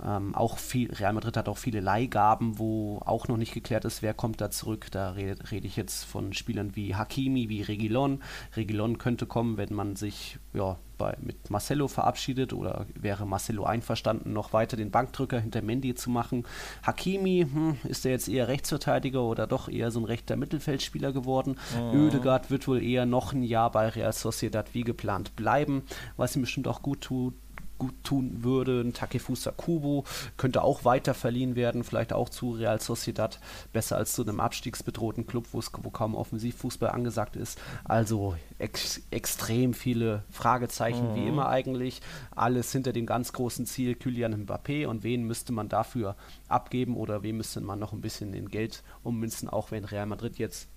[0.05, 4.01] Ähm, auch viel, Real Madrid hat auch viele Leihgaben, wo auch noch nicht geklärt ist,
[4.01, 4.87] wer kommt da zurück.
[4.91, 8.21] Da rede, rede ich jetzt von Spielern wie Hakimi, wie Regilon.
[8.55, 14.33] Regilon könnte kommen, wenn man sich ja, bei, mit Marcelo verabschiedet oder wäre Marcelo einverstanden,
[14.33, 16.45] noch weiter den Bankdrücker hinter Mendy zu machen.
[16.83, 21.57] Hakimi, hm, ist er jetzt eher Rechtsverteidiger oder doch eher so ein rechter Mittelfeldspieler geworden?
[21.75, 22.05] Mhm.
[22.05, 25.83] Oedegaard wird wohl eher noch ein Jahr bei Real Sociedad wie geplant bleiben,
[26.17, 27.33] was ihm bestimmt auch gut tut
[27.77, 28.81] gut tun würde.
[28.81, 30.03] Ein Takefusa Kubo
[30.37, 33.39] könnte auch weiter verliehen werden, vielleicht auch zu Real Sociedad,
[33.73, 37.59] besser als zu einem abstiegsbedrohten Club, wo kaum Offensivfußball angesagt ist.
[37.83, 41.15] Also ex extrem viele Fragezeichen, mhm.
[41.15, 42.01] wie immer eigentlich.
[42.35, 46.15] Alles hinter dem ganz großen Ziel Kylian Mbappé und wen müsste man dafür
[46.47, 50.37] abgeben oder wen müsste man noch ein bisschen in Geld ummünzen, auch wenn Real Madrid
[50.37, 50.69] jetzt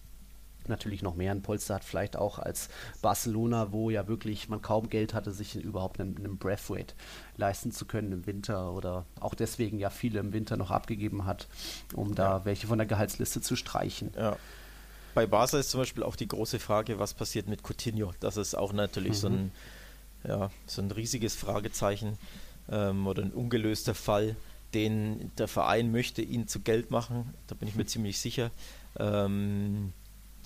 [0.70, 2.70] natürlich noch mehr ein Polster hat, vielleicht auch als
[3.02, 6.94] Barcelona, wo ja wirklich man kaum Geld hatte, sich überhaupt einen, einen Breathweight
[7.36, 11.48] leisten zu können im Winter oder auch deswegen ja viele im Winter noch abgegeben hat,
[11.94, 14.12] um da welche von der Gehaltsliste zu streichen.
[14.16, 14.36] Ja.
[15.14, 18.12] Bei Barca ist zum Beispiel auch die große Frage, was passiert mit Coutinho?
[18.20, 19.16] Das ist auch natürlich mhm.
[19.16, 19.52] so, ein,
[20.24, 22.16] ja, so ein riesiges Fragezeichen
[22.70, 24.36] ähm, oder ein ungelöster Fall,
[24.74, 27.34] den der Verein möchte ihn zu Geld machen.
[27.48, 28.50] Da bin ich mir ziemlich sicher.
[28.98, 29.92] Ähm,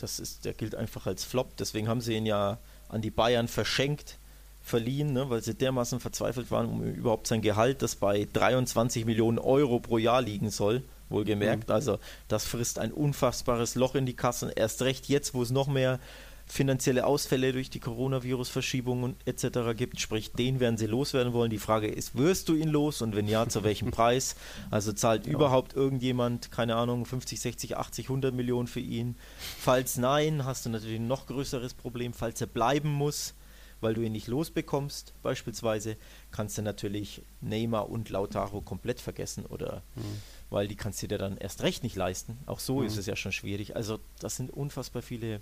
[0.05, 1.57] das ist, der gilt einfach als Flop.
[1.57, 2.59] Deswegen haben sie ihn ja
[2.91, 4.19] an die Bayern verschenkt,
[4.61, 9.39] verliehen, ne, weil sie dermaßen verzweifelt waren, um überhaupt sein Gehalt, das bei 23 Millionen
[9.39, 11.69] Euro pro Jahr liegen soll, wohlgemerkt.
[11.69, 11.75] Mhm.
[11.75, 11.99] Also
[12.29, 14.51] das frisst ein unfassbares Loch in die Kassen.
[14.55, 15.99] Erst recht jetzt, wo es noch mehr
[16.47, 19.77] finanzielle Ausfälle durch die Coronavirus-Verschiebungen etc.
[19.77, 21.51] gibt, sprich, den werden sie loswerden wollen.
[21.51, 24.37] Die Frage ist, wirst du ihn los und wenn ja, zu welchem Preis?
[24.71, 25.33] Also zahlt ja.
[25.33, 29.17] überhaupt irgendjemand, keine Ahnung, 50, 60, 80, 100 Millionen für ihn?
[29.59, 32.13] Falls nein, hast du natürlich ein noch größeres Problem.
[32.13, 33.35] Falls er bleiben muss,
[33.81, 35.97] weil du ihn nicht losbekommst, beispielsweise,
[36.31, 40.23] kannst du natürlich Neymar und Lautaro komplett vergessen oder mhm.
[40.51, 42.39] weil die kannst du dir dann erst recht nicht leisten.
[42.47, 42.87] Auch so mhm.
[42.87, 43.77] ist es ja schon schwierig.
[43.77, 45.41] Also das sind unfassbar viele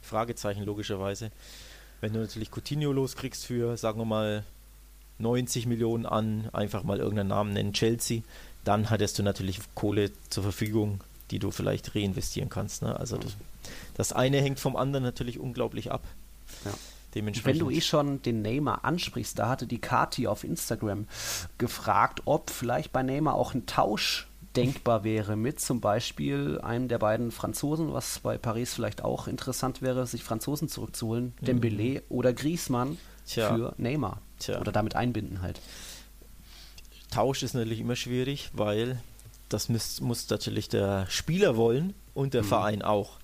[0.00, 1.30] Fragezeichen logischerweise.
[2.00, 4.44] Wenn du natürlich Coutinho loskriegst für, sagen wir mal,
[5.18, 8.22] 90 Millionen an, einfach mal irgendeinen Namen nennen, Chelsea,
[8.64, 12.82] dann hattest du natürlich Kohle zur Verfügung, die du vielleicht reinvestieren kannst.
[12.82, 12.98] Ne?
[12.98, 13.36] Also das,
[13.94, 16.02] das, eine hängt vom anderen natürlich unglaublich ab.
[16.64, 16.72] Ja.
[17.12, 21.08] Wenn du eh schon den Neymar ansprichst, da hatte die Kati auf Instagram
[21.58, 26.98] gefragt, ob vielleicht bei Neymar auch ein Tausch denkbar wäre mit zum Beispiel einem der
[26.98, 31.46] beiden Franzosen, was bei Paris vielleicht auch interessant wäre, sich Franzosen zurückzuholen, mhm.
[31.46, 33.54] Dembélé oder Griezmann Tja.
[33.54, 34.20] für Neymar.
[34.38, 34.60] Tja.
[34.60, 35.60] Oder damit einbinden halt.
[37.10, 39.00] Tausch ist natürlich immer schwierig, weil
[39.48, 42.46] das muss, muss natürlich der Spieler wollen und der mhm.
[42.46, 43.18] Verein auch.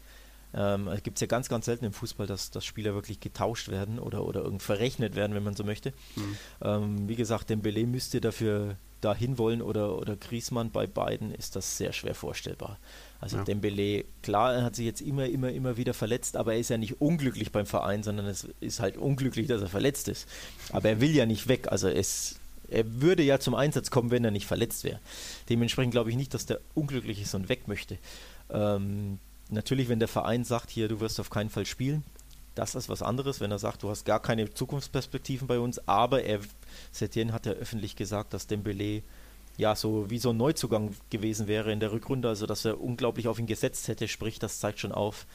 [0.54, 3.98] Ähm, es gibt ja ganz, ganz selten im Fußball, dass, dass Spieler wirklich getauscht werden
[3.98, 5.92] oder, oder irgend verrechnet werden, wenn man so möchte.
[6.14, 6.36] Mhm.
[6.62, 11.78] Ähm, wie gesagt, Dembele müsste dafür dahin wollen oder, oder Griezmann bei beiden ist das
[11.78, 12.78] sehr schwer vorstellbar.
[13.20, 13.44] Also ja.
[13.44, 16.76] Dembele, klar, er hat sich jetzt immer, immer, immer wieder verletzt, aber er ist ja
[16.76, 20.28] nicht unglücklich beim Verein, sondern es ist halt unglücklich, dass er verletzt ist.
[20.72, 24.24] Aber er will ja nicht weg, also es, er würde ja zum Einsatz kommen, wenn
[24.24, 24.98] er nicht verletzt wäre.
[25.48, 27.96] Dementsprechend glaube ich nicht, dass der unglücklich ist und weg möchte.
[28.50, 32.02] Ähm, natürlich, wenn der Verein sagt, hier, du wirst auf keinen Fall spielen,
[32.56, 36.24] das ist was anderes, wenn er sagt, du hast gar keine Zukunftsperspektiven bei uns, aber
[36.24, 36.40] er,
[36.90, 39.02] Setien hat ja öffentlich gesagt, dass Dembele
[39.58, 43.28] ja so wie so ein Neuzugang gewesen wäre in der Rückrunde, also dass er unglaublich
[43.28, 45.26] auf ihn gesetzt hätte, sprich, das zeigt schon auf,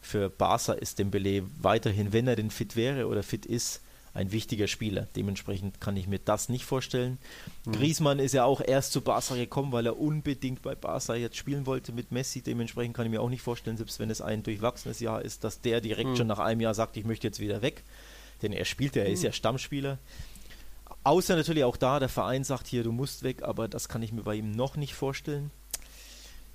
[0.00, 3.80] für Barca ist Dembele weiterhin, wenn er denn fit wäre oder fit ist,
[4.14, 5.08] ein wichtiger Spieler.
[5.16, 7.18] Dementsprechend kann ich mir das nicht vorstellen.
[7.64, 7.72] Mhm.
[7.72, 11.66] Griezmann ist ja auch erst zu Barca gekommen, weil er unbedingt bei Barca jetzt spielen
[11.66, 12.42] wollte mit Messi.
[12.42, 15.60] Dementsprechend kann ich mir auch nicht vorstellen, selbst wenn es ein durchwachsenes Jahr ist, dass
[15.60, 16.16] der direkt mhm.
[16.16, 17.82] schon nach einem Jahr sagt, ich möchte jetzt wieder weg.
[18.42, 19.26] Denn er spielt ja, er ist mhm.
[19.26, 19.98] ja Stammspieler.
[21.04, 24.12] Außer natürlich auch da, der Verein sagt hier, du musst weg, aber das kann ich
[24.12, 25.50] mir bei ihm noch nicht vorstellen.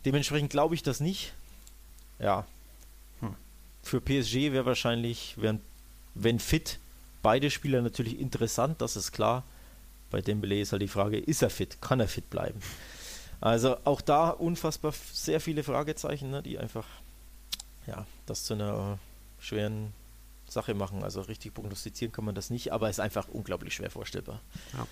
[0.06, 1.34] Dementsprechend glaube ich das nicht.
[2.20, 2.46] Ja.
[3.20, 3.36] Hm.
[3.84, 5.60] Für PSG wäre wahrscheinlich, wär,
[6.14, 6.80] wenn fit,
[7.22, 9.44] beide Spieler natürlich interessant, das ist klar.
[10.10, 11.82] Bei Dembele ist halt die Frage, ist er fit?
[11.82, 12.60] Kann er fit bleiben?
[13.42, 16.86] Also auch da unfassbar sehr viele Fragezeichen, ne, die einfach
[17.86, 19.00] ja, das zu einer
[19.40, 19.94] schweren
[20.48, 21.04] Sache machen.
[21.04, 24.42] Also richtig prognostizieren kann man das nicht, aber es ist einfach unglaublich schwer vorstellbar.
[24.74, 24.88] Ja.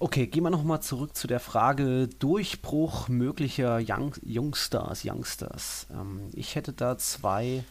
[0.00, 5.04] Okay, gehen wir nochmal zurück zu der Frage Durchbruch möglicher Young Youngstars.
[5.04, 5.88] Youngsters.
[5.90, 7.64] Ähm, ich hätte da zwei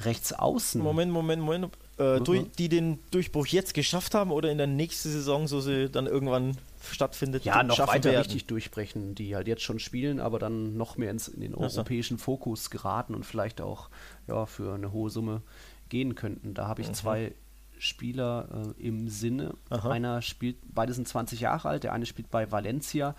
[0.00, 0.80] Rechtsaußen.
[0.80, 1.76] Moment, Moment, Moment.
[1.98, 2.24] Äh, mhm.
[2.24, 6.06] durch, die den Durchbruch jetzt geschafft haben oder in der nächsten Saison, so sie dann
[6.06, 6.58] irgendwann
[6.92, 8.22] stattfindet, ja, noch weiter werden.
[8.22, 11.78] richtig durchbrechen, die halt jetzt schon spielen, aber dann noch mehr ins, in den also.
[11.78, 13.88] europäischen Fokus geraten und vielleicht auch
[14.28, 15.40] ja, für eine hohe Summe
[15.88, 16.52] gehen könnten.
[16.52, 16.94] Da habe ich mhm.
[16.94, 17.34] zwei
[17.78, 19.54] Spieler äh, im Sinne.
[19.70, 19.90] Aha.
[19.90, 23.14] Einer spielt, beide sind 20 Jahre alt, der eine spielt bei Valencia,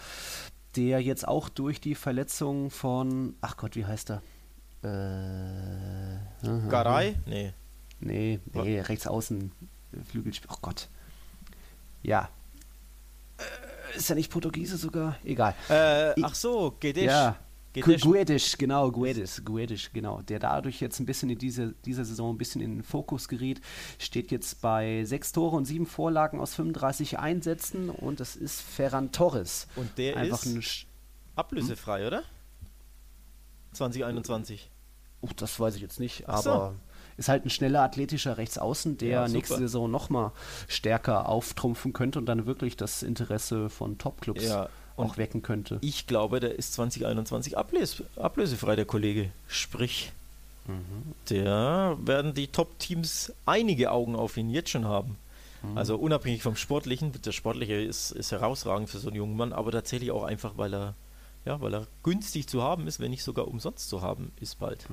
[0.76, 4.22] der jetzt auch durch die Verletzung von, ach Gott, wie heißt er?
[4.84, 7.16] Äh, Garay?
[7.26, 7.54] Nee.
[8.00, 9.52] Nee, nee, rechts außen
[10.10, 10.50] Flügelspiel.
[10.54, 10.88] Oh Gott.
[12.04, 12.30] Ja.
[13.38, 15.18] Äh, ist er nicht Portugiese sogar?
[15.24, 15.56] Egal.
[15.70, 17.06] Äh, ach so, Gedesch.
[17.06, 17.38] Ja.
[17.82, 22.38] Guedes, genau, Guedes, Guedes, genau, der dadurch jetzt ein bisschen in diese, dieser Saison ein
[22.38, 23.62] bisschen in den Fokus geriet,
[24.00, 29.12] steht jetzt bei sechs Tore und sieben Vorlagen aus 35 Einsätzen und das ist Ferran
[29.12, 29.68] Torres.
[29.76, 30.86] Und der Einfach ist
[31.36, 32.08] ablösefrei, hm?
[32.08, 32.24] oder?
[33.74, 34.72] 2021.
[35.22, 36.76] Oh, das weiß ich jetzt nicht, aber so.
[37.18, 40.32] Ist halt ein schneller athletischer Rechtsaußen, der ja, nächste Saison nochmal
[40.68, 45.80] stärker auftrumpfen könnte und dann wirklich das Interesse von Topclubs ja, auch wecken könnte.
[45.82, 49.32] Ich glaube, der ist 2021 ablös ablösefrei, der Kollege.
[49.47, 50.11] Sprich,
[50.68, 51.13] mhm.
[51.30, 55.18] der werden die Top-Teams einige Augen auf ihn jetzt schon haben.
[55.63, 55.78] Mhm.
[55.78, 59.72] Also unabhängig vom Sportlichen, der Sportliche ist, ist herausragend für so einen jungen Mann, aber
[59.72, 60.93] tatsächlich auch einfach, weil er
[61.47, 64.86] ja, weil er günstig zu haben ist, wenn nicht sogar umsonst zu haben ist bald.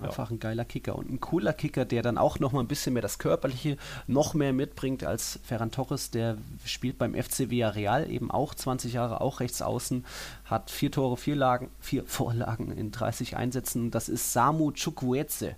[0.00, 2.92] Einfach ein geiler Kicker und ein cooler Kicker, der dann auch noch mal ein bisschen
[2.92, 3.76] mehr das Körperliche
[4.06, 9.20] noch mehr mitbringt als Ferran Torres, der spielt beim FC Villarreal eben auch 20 Jahre,
[9.20, 10.04] auch rechts außen,
[10.44, 13.90] hat vier Tore, vier, Lagen, vier Vorlagen in 30 Einsätzen.
[13.90, 15.56] Das ist Samu Chukwueze.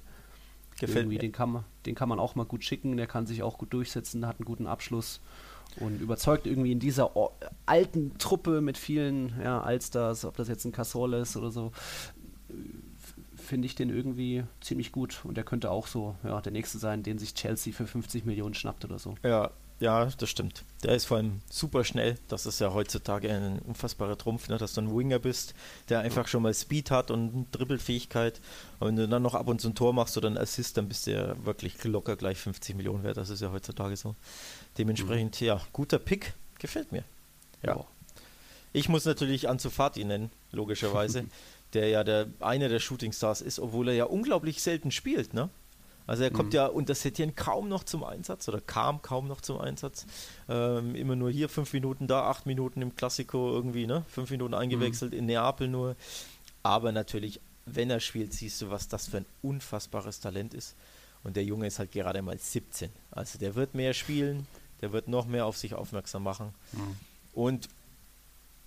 [0.78, 1.20] Gefällt Irgendwie, mir.
[1.20, 3.74] Den kann, man, den kann man auch mal gut schicken, der kann sich auch gut
[3.74, 5.20] durchsetzen, hat einen guten Abschluss
[5.78, 7.12] und überzeugt irgendwie in dieser
[7.66, 11.72] alten Truppe mit vielen ja, Allstars, ob das jetzt ein Casol ist oder so,
[13.50, 17.02] finde ich den irgendwie ziemlich gut und der könnte auch so ja, der nächste sein,
[17.02, 19.16] den sich Chelsea für 50 Millionen schnappt oder so.
[19.24, 20.62] Ja, ja, das stimmt.
[20.84, 22.16] Der ist vor allem super schnell.
[22.28, 24.56] Das ist ja heutzutage ein unfassbarer Trumpf, ne?
[24.56, 25.54] dass du ein Winger bist,
[25.88, 28.40] der einfach schon mal Speed hat und Dribbelfähigkeit.
[28.78, 30.86] Und wenn du dann noch ab und zu ein Tor machst oder einen Assist, dann
[30.86, 33.16] bist du ja wirklich locker gleich 50 Millionen wert.
[33.16, 34.14] Das ist ja heutzutage so.
[34.78, 35.46] Dementsprechend, mhm.
[35.46, 36.34] ja, guter Pick.
[36.58, 37.02] Gefällt mir.
[37.62, 37.76] Ja.
[37.76, 37.84] ja.
[38.72, 41.24] Ich muss natürlich Ansu Fati nennen, logischerweise,
[41.74, 45.50] der ja der eine der Shooting Stars ist, obwohl er ja unglaublich selten spielt, ne?
[46.06, 46.56] Also er kommt mhm.
[46.56, 50.06] ja unter Setien kaum noch zum Einsatz oder kam kaum noch zum Einsatz.
[50.48, 54.04] Ähm, immer nur hier fünf Minuten da, acht Minuten im Klassiko irgendwie, ne?
[54.08, 55.18] Fünf Minuten eingewechselt, mhm.
[55.18, 55.94] in Neapel nur.
[56.64, 60.74] Aber natürlich, wenn er spielt, siehst du, was das für ein unfassbares Talent ist.
[61.22, 62.90] Und der Junge ist halt gerade mal 17.
[63.12, 64.48] Also der wird mehr spielen,
[64.80, 66.52] der wird noch mehr auf sich aufmerksam machen.
[66.72, 66.96] Mhm.
[67.34, 67.68] Und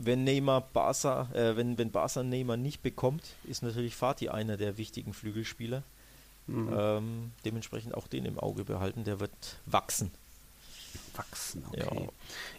[0.05, 4.77] wenn Neymar Barca, äh, wenn, wenn Barca Neymar nicht bekommt, ist natürlich Fatih einer der
[4.77, 5.83] wichtigen Flügelspieler.
[6.47, 6.73] Mhm.
[6.77, 9.31] Ähm, dementsprechend auch den im Auge behalten, der wird
[9.65, 10.11] wachsen.
[11.15, 12.03] Wachsen, okay.
[12.03, 12.07] Ja.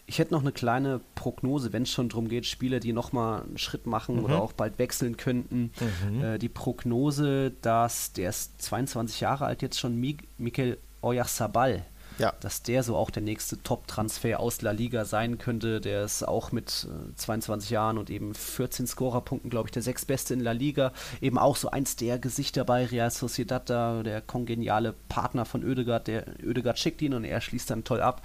[0.07, 3.57] Ich hätte noch eine kleine Prognose, wenn es schon darum geht, Spieler, die nochmal einen
[3.57, 4.25] Schritt machen mhm.
[4.25, 5.71] oder auch bald wechseln könnten.
[6.09, 6.23] Mhm.
[6.23, 9.99] Äh, die Prognose, dass der ist 22 Jahre alt jetzt schon,
[10.37, 11.85] Mikel Oyarzabal,
[12.17, 12.33] ja.
[12.39, 15.81] dass der so auch der nächste Top-Transfer aus La Liga sein könnte.
[15.81, 20.33] Der ist auch mit äh, 22 Jahren und eben 14 Scorerpunkten, glaube ich, der sechstbeste
[20.33, 20.91] in La Liga.
[21.21, 26.07] Eben auch so eins der Gesichter bei Real Sociedad da, der kongeniale Partner von Oedegaard.
[26.07, 28.21] Der Oedegaard schickt ihn und er schließt dann toll ab.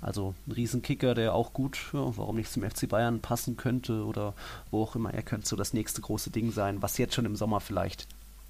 [0.00, 4.34] Also ein Riesenkicker, der auch gut, ja, warum nicht zum FC Bayern passen könnte oder
[4.70, 5.12] wo auch immer.
[5.12, 8.06] Er könnte so das nächste große Ding sein, was jetzt schon im Sommer vielleicht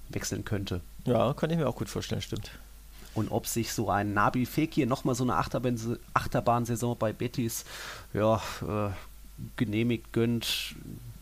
[0.09, 0.81] wechseln könnte.
[1.05, 2.51] Ja, kann ich mir auch gut vorstellen, stimmt
[3.15, 5.79] und ob sich so ein Nabi Fekir nochmal so eine Achterbahn
[6.13, 7.65] Achterbahnsaison bei Betis
[8.13, 8.91] ja, äh,
[9.55, 10.75] genehmigt gönnt.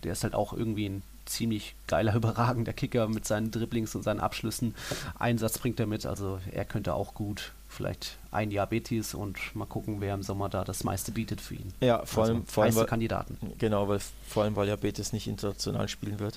[0.03, 4.19] Der ist halt auch irgendwie ein ziemlich geiler, überragender Kicker mit seinen Dribblings und seinen
[4.19, 4.75] Abschlüssen.
[5.17, 9.65] Einsatz bringt er mit, also er könnte auch gut vielleicht ein Jahr Betis und mal
[9.65, 11.73] gucken, wer im Sommer da das meiste bietet für ihn.
[11.81, 13.37] Ja, vor also allem, vor allem weil, Kandidaten.
[13.57, 16.35] Genau, weil vor allem weil ja Betis nicht international spielen wird.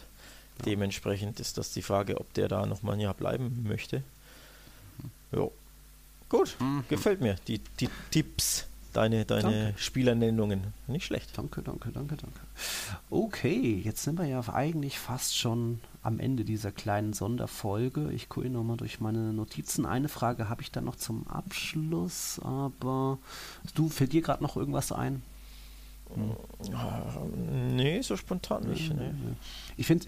[0.59, 0.65] Ja.
[0.67, 4.03] Dementsprechend ist das die Frage, ob der da nochmal ein Jahr bleiben möchte.
[5.33, 5.49] Ja.
[6.29, 6.85] Gut, mhm.
[6.89, 7.37] gefällt mir.
[7.47, 10.75] Die, die Tipps, deine, deine Spielernennungen.
[10.89, 11.37] Nicht schlecht.
[11.37, 12.41] Danke, danke, danke, danke.
[13.11, 18.11] Okay, jetzt sind wir ja eigentlich fast schon am Ende dieser kleinen Sonderfolge.
[18.13, 19.87] Ich gucke nochmal durch meine Notizen.
[19.87, 23.19] Eine Frage habe ich dann noch zum Abschluss, aber
[23.75, 25.23] du, fällt dir gerade noch irgendwas ein?
[26.15, 27.77] Hm.
[27.77, 28.95] Nee, so spontan nicht.
[28.95, 29.11] Nee.
[29.77, 30.07] Ich finde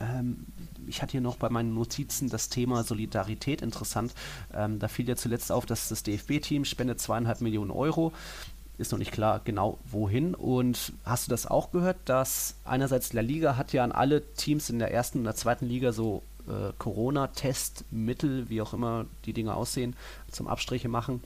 [0.00, 0.46] ähm,
[0.86, 4.12] ich hatte hier noch bei meinen Notizen das Thema Solidarität interessant.
[4.52, 8.12] Ähm, da fiel ja zuletzt auf, dass das DFB-Team spendet zweieinhalb Millionen Euro.
[8.78, 10.34] Ist noch nicht klar genau wohin.
[10.34, 14.70] Und hast du das auch gehört, dass einerseits La Liga hat ja an alle Teams
[14.70, 19.54] in der ersten und der zweiten Liga so äh, Corona-Testmittel, wie auch immer die Dinge
[19.54, 19.94] aussehen,
[20.30, 21.22] zum Abstriche machen,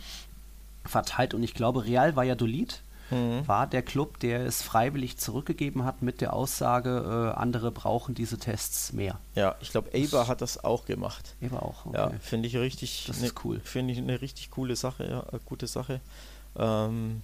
[0.85, 1.33] verteilt.
[1.33, 3.47] Und ich glaube, Real Valladolid mhm.
[3.47, 8.39] war der Club, der es freiwillig zurückgegeben hat mit der Aussage, äh, andere brauchen diese
[8.39, 9.19] Tests mehr.
[9.35, 11.35] Ja, ich glaube, Eber hat das auch gemacht.
[11.41, 11.97] Eber auch, okay.
[11.97, 13.05] Ja, finde ich richtig.
[13.07, 13.61] Das ne, ist cool.
[13.61, 16.01] Finde ich eine richtig coole Sache, ja, eine gute Sache.
[16.57, 17.23] Ähm,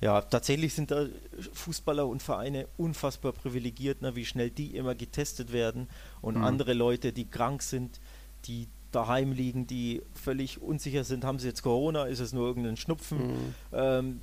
[0.00, 1.06] ja, tatsächlich sind da
[1.54, 5.88] Fußballer und Vereine unfassbar privilegiert, ne, wie schnell die immer getestet werden
[6.20, 6.44] und mhm.
[6.44, 7.98] andere Leute, die krank sind,
[8.44, 12.76] die daheim liegen, die völlig unsicher sind, haben sie jetzt Corona, ist es nur irgendein
[12.76, 13.54] Schnupfen, mhm.
[13.72, 14.20] ähm,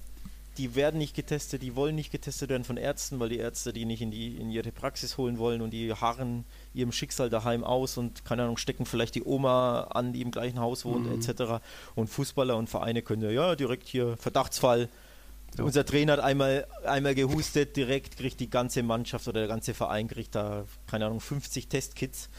[0.58, 3.86] die werden nicht getestet, die wollen nicht getestet werden von Ärzten, weil die Ärzte die
[3.86, 7.97] nicht in, die, in ihre Praxis holen wollen und die harren ihrem Schicksal daheim aus
[7.97, 11.20] und, keine Ahnung, stecken vielleicht die Oma an, die im gleichen Haus wohnt, mhm.
[11.20, 11.64] etc.
[11.95, 14.89] Und Fußballer und Vereine können ja direkt hier Verdachtsfall.
[15.58, 15.64] Ja.
[15.64, 20.08] Unser Trainer hat einmal, einmal gehustet, direkt kriegt die ganze Mannschaft oder der ganze Verein
[20.08, 22.30] kriegt da, keine Ahnung, 50 Testkits.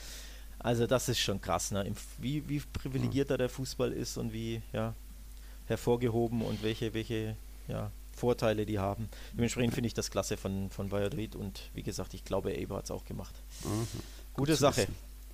[0.58, 1.92] Also das ist schon krass, ne?
[2.18, 4.94] wie, wie privilegiert da der Fußball ist und wie ja,
[5.66, 7.36] hervorgehoben und welche, welche
[7.68, 9.08] ja, Vorteile die haben.
[9.32, 12.84] Dementsprechend finde ich das klasse von, von Valladolid und wie gesagt, ich glaube, Eber hat
[12.84, 13.34] es auch gemacht.
[13.64, 13.86] Mhm.
[14.34, 14.86] Gute Sache.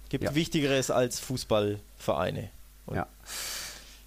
[0.09, 0.35] Gibt ja.
[0.35, 2.51] Wichtigeres als Fußballvereine.
[2.87, 3.07] Und ja.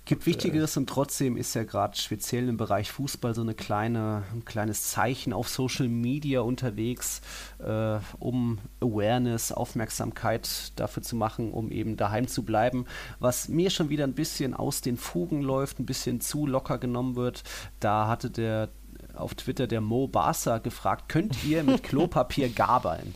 [0.06, 4.44] Gibt Wichtigeres und trotzdem ist ja gerade speziell im Bereich Fußball so eine kleine, ein
[4.44, 7.22] kleines Zeichen auf Social Media unterwegs,
[7.60, 12.86] äh, um Awareness, Aufmerksamkeit dafür zu machen, um eben daheim zu bleiben.
[13.20, 17.16] Was mir schon wieder ein bisschen aus den Fugen läuft, ein bisschen zu locker genommen
[17.16, 17.44] wird.
[17.80, 18.72] Da hatte der
[19.16, 23.14] auf Twitter der Mo Barca gefragt, könnt ihr mit Klopapier gabeln?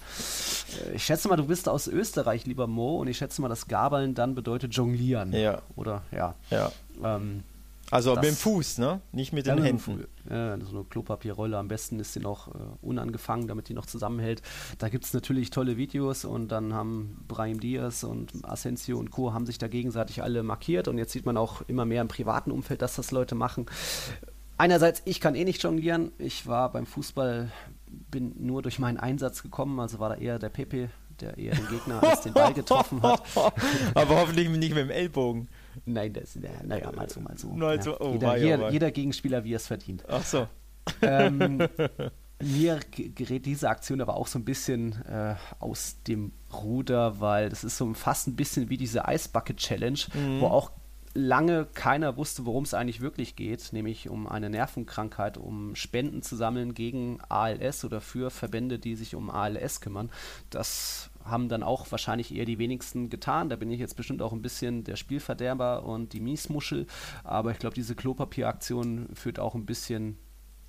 [0.87, 3.67] Äh, ich schätze mal, du bist aus Österreich, lieber Mo, und ich schätze mal, dass
[3.67, 5.33] Gabeln dann bedeutet jonglieren.
[5.33, 5.61] Ja.
[5.75, 6.35] Oder, ja.
[6.49, 6.71] Ja.
[7.03, 7.43] Ähm,
[7.89, 8.99] also das, mit dem Fuß, ne?
[9.13, 10.05] Nicht mit den Händen.
[10.29, 11.57] Ja, so eine Klopapierrolle.
[11.57, 14.41] Am besten ist sie noch äh, unangefangen, damit die noch zusammenhält.
[14.77, 19.33] Da gibt es natürlich tolle Videos und dann haben Brahim Diaz und Asensio und Co.
[19.33, 22.51] haben sich da gegenseitig alle markiert und jetzt sieht man auch immer mehr im privaten
[22.51, 23.67] Umfeld, dass das Leute machen
[24.57, 26.11] einerseits, ich kann eh nicht jonglieren.
[26.17, 27.51] Ich war beim Fußball,
[27.87, 30.89] bin nur durch meinen Einsatz gekommen, also war da eher der Pepe,
[31.19, 33.23] der eher den Gegner als den Ball getroffen hat.
[33.95, 35.47] Aber hoffentlich nicht mit dem Ellbogen.
[35.85, 37.47] Nein, das, naja, mal so, mal so.
[37.49, 37.99] Mal so.
[37.99, 40.03] Oh, jeder, jeder, jeder, Gegenspieler, wie er es verdient.
[40.07, 40.47] Ach so.
[41.01, 41.67] Ähm,
[42.41, 47.63] mir gerät diese Aktion aber auch so ein bisschen äh, aus dem Ruder, weil das
[47.63, 50.41] ist so fast ein bisschen wie diese Ice Bucket Challenge, mhm.
[50.41, 50.71] wo auch
[51.17, 56.35] lange keiner wusste, worum es eigentlich wirklich geht, nämlich um eine Nervenkrankheit, um Spenden zu
[56.35, 60.11] sammeln gegen ALS oder für Verbände, die sich um ALS kümmern.
[60.51, 63.49] Das haben dann auch wahrscheinlich eher die wenigsten getan.
[63.49, 66.85] Da bin ich jetzt bestimmt auch ein bisschen der Spielverderber und die Miesmuschel.
[67.23, 70.19] Aber ich glaube, diese Klopapieraktion führt auch ein bisschen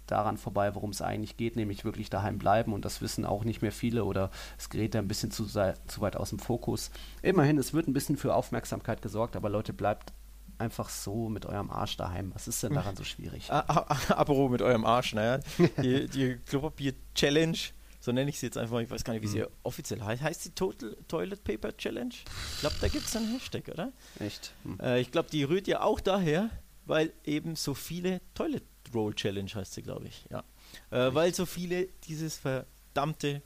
[0.07, 3.61] daran vorbei, worum es eigentlich geht, nämlich wirklich daheim bleiben und das wissen auch nicht
[3.61, 6.90] mehr viele oder es gerät da ein bisschen zu, zu weit aus dem Fokus.
[7.20, 10.14] Immerhin, es wird ein bisschen für Aufmerksamkeit gesorgt, aber Leute, bleibt
[10.59, 12.32] einfach so mit eurem Arsch daheim.
[12.34, 13.50] Was ist denn daran so schwierig?
[13.52, 15.40] Apropos mit eurem Arsch, naja,
[15.82, 17.59] die, die Klopapier-Challenge
[18.00, 19.48] so nenne ich sie jetzt einfach mal, ich weiß gar nicht, wie sie mhm.
[19.64, 20.22] offiziell heißt.
[20.22, 22.14] Heißt sie Total Toilet Paper Challenge?
[22.54, 23.92] Ich glaube, da gibt es einen Hashtag, oder?
[24.20, 24.54] Echt?
[24.62, 24.78] Hm.
[24.80, 26.48] Äh, ich glaube, die rührt ja auch daher,
[26.86, 28.62] weil eben so viele Toilet
[28.94, 30.44] Roll Challenge heißt sie, glaube ich, ja.
[30.90, 33.42] Äh, weil so viele dieses verdammte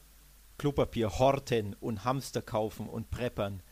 [0.58, 3.62] Klopapier horten und Hamster kaufen und preppern.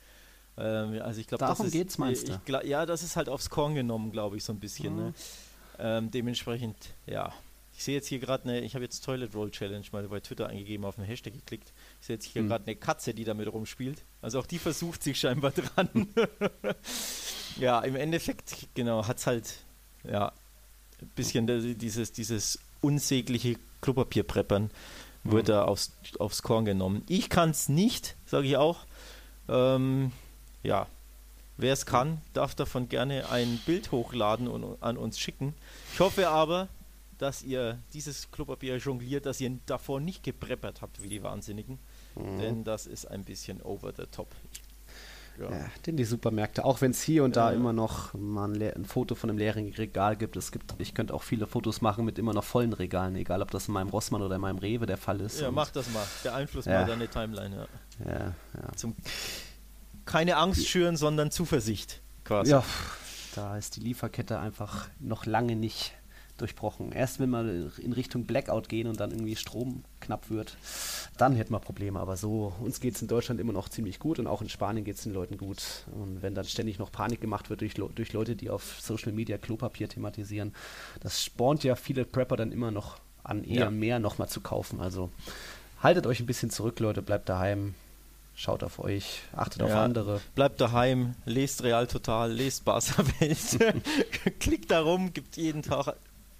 [0.58, 2.40] Ähm, also ich glaube, darum das geht's, meinst du?
[2.44, 4.94] Ich, ja, das ist halt aufs Korn genommen, glaube ich, so ein bisschen.
[4.94, 5.02] Mhm.
[5.02, 5.14] Ne?
[5.78, 6.76] Ähm, dementsprechend,
[7.06, 7.32] ja.
[7.72, 10.48] Ich sehe jetzt hier gerade eine, ich habe jetzt Toilet Roll Challenge mal bei Twitter
[10.48, 11.72] eingegeben, auf den Hashtag geklickt.
[12.00, 12.48] Ich sehe jetzt hier mhm.
[12.48, 14.02] gerade eine Katze, die damit rumspielt.
[14.20, 16.08] Also auch die versucht sich scheinbar dran.
[17.56, 19.54] ja, im Endeffekt, genau, hat es halt,
[20.04, 20.32] ja,
[21.00, 24.70] ein bisschen dieses, dieses unsägliche Klopapierpreppern
[25.24, 25.32] mhm.
[25.32, 27.02] wird da aufs, aufs Korn genommen.
[27.08, 28.84] Ich kann es nicht, sage ich auch.
[29.48, 30.12] Ähm,
[30.62, 30.86] ja,
[31.56, 35.54] wer es kann, darf davon gerne ein Bild hochladen und an uns schicken.
[35.92, 36.68] Ich hoffe aber,
[37.18, 41.78] dass ihr dieses Klopapier jongliert, dass ihr davor nicht gepreppert habt wie die Wahnsinnigen.
[42.16, 42.38] Mhm.
[42.38, 44.34] Denn das ist ein bisschen over the top.
[45.38, 45.50] Ja.
[45.50, 48.84] ja, denn die Supermärkte, auch wenn es hier und da immer noch mal ein, ein,
[48.84, 52.18] Foto von einem leeren Regal gibt, es gibt, ich könnte auch viele Fotos machen mit
[52.18, 54.98] immer noch vollen Regalen, egal ob das in meinem Rossmann oder in meinem Rewe der
[54.98, 55.40] Fall ist.
[55.40, 56.04] Ja, mach das mal.
[56.22, 56.80] Beeinflusst ja.
[56.80, 57.56] mal deine Timeline.
[58.04, 58.12] Ja.
[58.12, 58.72] Ja, ja.
[58.76, 58.94] Zum,
[60.10, 62.50] keine Angst schüren, sondern Zuversicht quasi.
[62.50, 62.64] Ja,
[63.36, 65.92] da ist die Lieferkette einfach noch lange nicht
[66.38, 66.92] durchbrochen.
[66.92, 70.56] Erst wenn wir in Richtung Blackout gehen und dann irgendwie Strom knapp wird,
[71.16, 72.00] dann hätten wir Probleme.
[72.00, 74.84] Aber so, uns geht es in Deutschland immer noch ziemlich gut und auch in Spanien
[74.84, 75.84] geht es den Leuten gut.
[75.92, 79.38] Und wenn dann ständig noch Panik gemacht wird durch, durch Leute, die auf Social Media
[79.38, 80.54] Klopapier thematisieren,
[81.00, 83.70] das spornt ja viele Prepper dann immer noch an, eher ja.
[83.70, 84.80] mehr nochmal zu kaufen.
[84.80, 85.10] Also
[85.82, 87.74] haltet euch ein bisschen zurück, Leute, bleibt daheim.
[88.40, 90.18] Schaut auf euch, achtet ja, auf andere.
[90.34, 95.94] Bleibt daheim, lest Real Total, lest Barca Welt, klickt da rum, gibt jeden Tag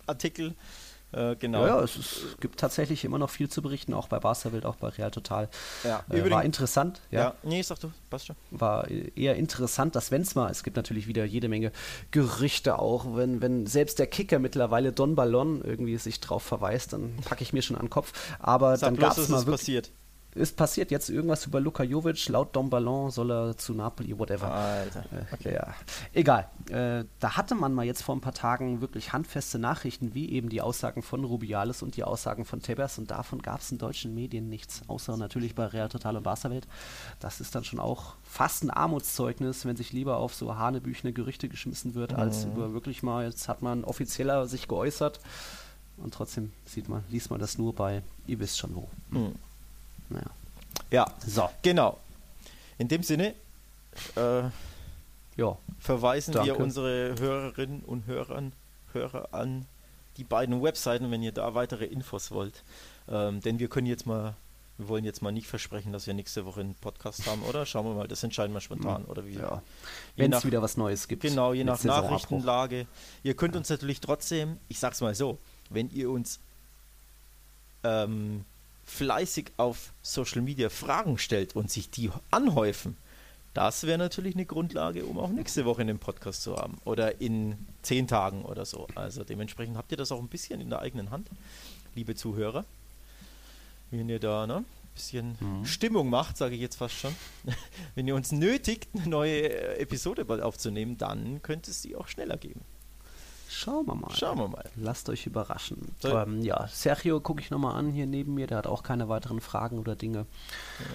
[0.07, 0.55] Artikel.
[1.13, 1.61] Äh, genau.
[1.61, 4.65] Ja, ja es, ist, es, gibt tatsächlich immer noch viel zu berichten, auch bei Barca-Welt,
[4.65, 5.51] auch bei Real Total.
[5.85, 7.03] Ja, äh, war interessant.
[7.11, 7.21] Ja.
[7.21, 8.37] ja, nee, sag du, passt schon.
[8.51, 11.71] War eher interessant, dass wenn es mal, es gibt natürlich wieder jede Menge
[12.13, 17.15] Gerüchte auch, wenn, wenn selbst der Kicker mittlerweile Don Ballon irgendwie sich drauf verweist, dann
[17.27, 18.15] packe ich mir schon an den Kopf.
[18.39, 19.91] Aber sag dann gab es mal wirklich, passiert
[20.35, 22.29] ist passiert jetzt irgendwas über Luka Jovic.
[22.29, 24.53] Laut Dom Ballon soll er zu Napoli, whatever.
[24.53, 25.01] Alter.
[25.13, 25.55] Äh, okay.
[25.55, 25.75] ja.
[26.13, 26.49] Egal.
[26.71, 30.49] Äh, da hatte man mal jetzt vor ein paar Tagen wirklich handfeste Nachrichten, wie eben
[30.49, 32.99] die Aussagen von Rubiales und die Aussagen von Tebers.
[32.99, 36.51] Und davon gab es in deutschen Medien nichts, außer natürlich bei Real Total und Barca
[36.51, 36.69] Welt.
[37.19, 41.49] Das ist dann schon auch fast ein Armutszeugnis, wenn sich lieber auf so hanebüchene Gerüchte
[41.49, 42.53] geschmissen wird, als mhm.
[42.53, 45.21] über wirklich mal, jetzt hat man offizieller sich geäußert.
[45.97, 48.89] Und trotzdem sieht man, liest man das nur bei, ihr wisst schon wo.
[49.11, 49.35] Mhm.
[50.11, 50.31] Naja.
[50.91, 51.49] Ja, so.
[51.63, 51.99] Genau.
[52.79, 53.35] In dem Sinne
[54.17, 54.43] äh,
[55.37, 55.59] ja.
[55.79, 56.49] verweisen Danke.
[56.49, 58.53] wir unsere Hörerinnen und Hörern,
[58.93, 59.67] Hörer an
[60.17, 62.63] die beiden Webseiten, wenn ihr da weitere Infos wollt.
[63.09, 64.35] Ähm, denn wir können jetzt mal,
[64.79, 67.65] wir wollen jetzt mal nicht versprechen, dass wir nächste Woche einen Podcast haben, oder?
[67.67, 69.35] Schauen wir mal, das entscheiden wir spontan, oder wie?
[69.35, 69.63] Ja.
[70.17, 71.23] Wenn es wieder was Neues gibt.
[71.23, 72.87] Genau, je nach Nachrichtenlage.
[73.23, 75.39] Ihr könnt uns natürlich trotzdem, ich sag's mal so,
[75.71, 76.41] wenn ihr uns
[77.85, 78.45] ähm,
[78.91, 82.97] fleißig auf Social Media Fragen stellt und sich die anhäufen,
[83.55, 87.67] das wäre natürlich eine Grundlage, um auch nächste Woche einen Podcast zu haben oder in
[87.83, 88.87] zehn Tagen oder so.
[88.95, 91.29] Also dementsprechend habt ihr das auch ein bisschen in der eigenen Hand,
[91.95, 92.65] liebe Zuhörer.
[93.91, 94.65] Wenn ihr da ne, ein
[94.95, 95.65] bisschen mhm.
[95.65, 97.15] Stimmung macht, sage ich jetzt fast schon.
[97.97, 102.37] Wenn ihr uns nötigt, eine neue Episode bald aufzunehmen, dann könnte es die auch schneller
[102.37, 102.61] geben.
[103.53, 104.15] Schauen wir mal.
[104.15, 104.71] Schauen wir mal.
[104.77, 105.97] Lasst euch überraschen.
[106.05, 108.47] Ähm, ja, Sergio gucke ich nochmal an hier neben mir.
[108.47, 110.19] Der hat auch keine weiteren Fragen oder Dinge.
[110.19, 110.87] Ja.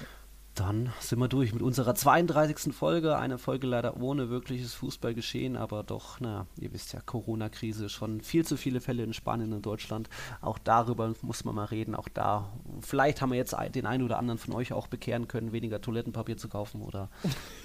[0.55, 2.73] Dann sind wir durch mit unserer 32.
[2.73, 3.17] Folge.
[3.17, 8.45] Eine Folge leider ohne wirkliches Fußballgeschehen, aber doch, na, ihr wisst ja, Corona-Krise, schon viel
[8.45, 10.09] zu viele Fälle in Spanien und Deutschland.
[10.39, 11.93] Auch darüber muss man mal reden.
[11.93, 15.51] Auch da, vielleicht haben wir jetzt den einen oder anderen von euch auch bekehren können,
[15.51, 17.09] weniger Toilettenpapier zu kaufen oder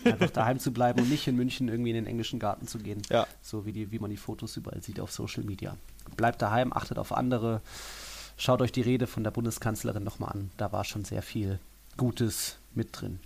[0.04, 3.02] einfach daheim zu bleiben und nicht in München irgendwie in den englischen Garten zu gehen.
[3.08, 3.28] Ja.
[3.40, 5.76] So wie, die, wie man die Fotos überall sieht auf Social Media.
[6.16, 7.62] Bleibt daheim, achtet auf andere.
[8.36, 10.50] Schaut euch die Rede von der Bundeskanzlerin nochmal an.
[10.56, 11.60] Da war schon sehr viel
[11.96, 13.20] Gutes mit drin.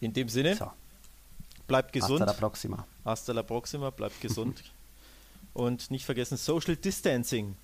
[0.00, 0.70] In dem Sinne, so.
[1.66, 2.20] bleibt gesund.
[2.20, 2.86] Hasta la proxima.
[3.04, 4.62] Hasta la proxima, bleibt gesund.
[5.54, 7.56] Und nicht vergessen Social Distancing.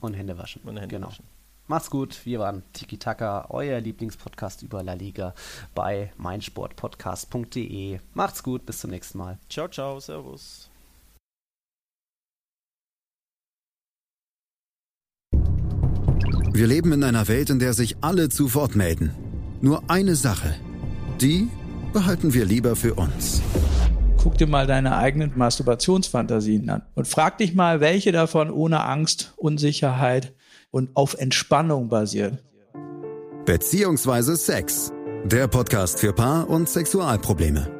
[0.00, 0.62] Und Hände waschen.
[0.62, 1.08] Und Hände genau.
[1.08, 1.24] waschen.
[1.68, 2.26] Macht's gut.
[2.26, 5.34] Wir waren Tiki Taka, euer Lieblingspodcast über La Liga
[5.72, 8.00] bei meinsportpodcast.de.
[8.14, 8.66] Macht's gut.
[8.66, 9.38] Bis zum nächsten Mal.
[9.48, 10.00] Ciao, ciao.
[10.00, 10.68] Servus.
[16.52, 19.29] Wir leben in einer Welt, in der sich alle zu Wort melden.
[19.62, 20.54] Nur eine Sache,
[21.20, 21.48] die
[21.92, 23.42] behalten wir lieber für uns.
[24.16, 29.34] Guck dir mal deine eigenen Masturbationsfantasien an und frag dich mal, welche davon ohne Angst,
[29.36, 30.32] Unsicherheit
[30.70, 32.38] und auf Entspannung basieren.
[33.44, 34.92] Beziehungsweise Sex.
[35.24, 37.79] Der Podcast für Paar- und Sexualprobleme.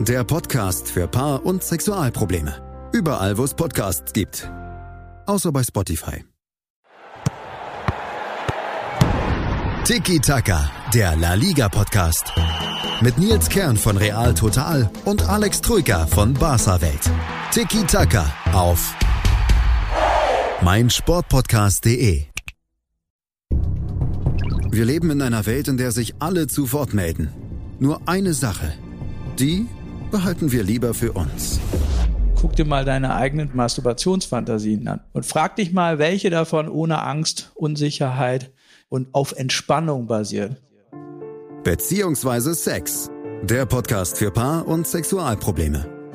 [0.00, 2.90] Der Podcast für Paar- und Sexualprobleme.
[2.92, 4.48] Überall, wo es Podcasts gibt.
[5.26, 6.24] Außer bei Spotify.
[9.84, 12.32] Tiki Taka, der La Liga Podcast.
[13.00, 17.10] Mit Nils Kern von Real Total und Alex Troika von Barca Welt.
[17.50, 18.94] Tiki Taka auf
[20.62, 22.24] meinsportpodcast.de.
[24.70, 27.32] Wir leben in einer Welt, in der sich alle zu Wort melden.
[27.80, 28.72] Nur eine Sache.
[29.38, 29.66] Die
[30.10, 31.60] behalten wir lieber für uns.
[32.40, 37.50] Guck dir mal deine eigenen Masturbationsfantasien an und frag dich mal, welche davon ohne Angst,
[37.54, 38.52] Unsicherheit
[38.88, 40.56] und auf Entspannung basieren.
[41.64, 43.10] Beziehungsweise Sex.
[43.42, 45.97] Der Podcast für Paar- und Sexualprobleme.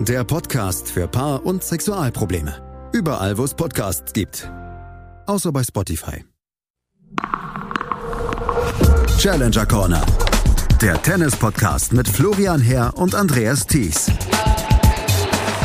[0.00, 2.90] Der Podcast für Paar- und Sexualprobleme.
[2.92, 4.48] Überall, wo es Podcasts gibt.
[5.26, 6.24] Außer bei Spotify.
[9.18, 10.06] Challenger Corner.
[10.80, 14.08] Der Tennis-Podcast mit Florian Herr und Andreas Thies.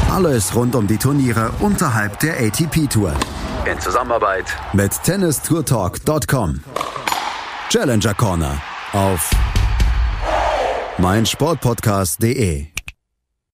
[0.10, 3.14] Alles rund um die Turniere unterhalb der ATP-Tour.
[3.72, 6.64] In Zusammenarbeit mit tennistourtalk.com.
[7.70, 8.60] Challenger Corner
[8.94, 9.30] auf
[10.98, 12.73] meinsportpodcast.de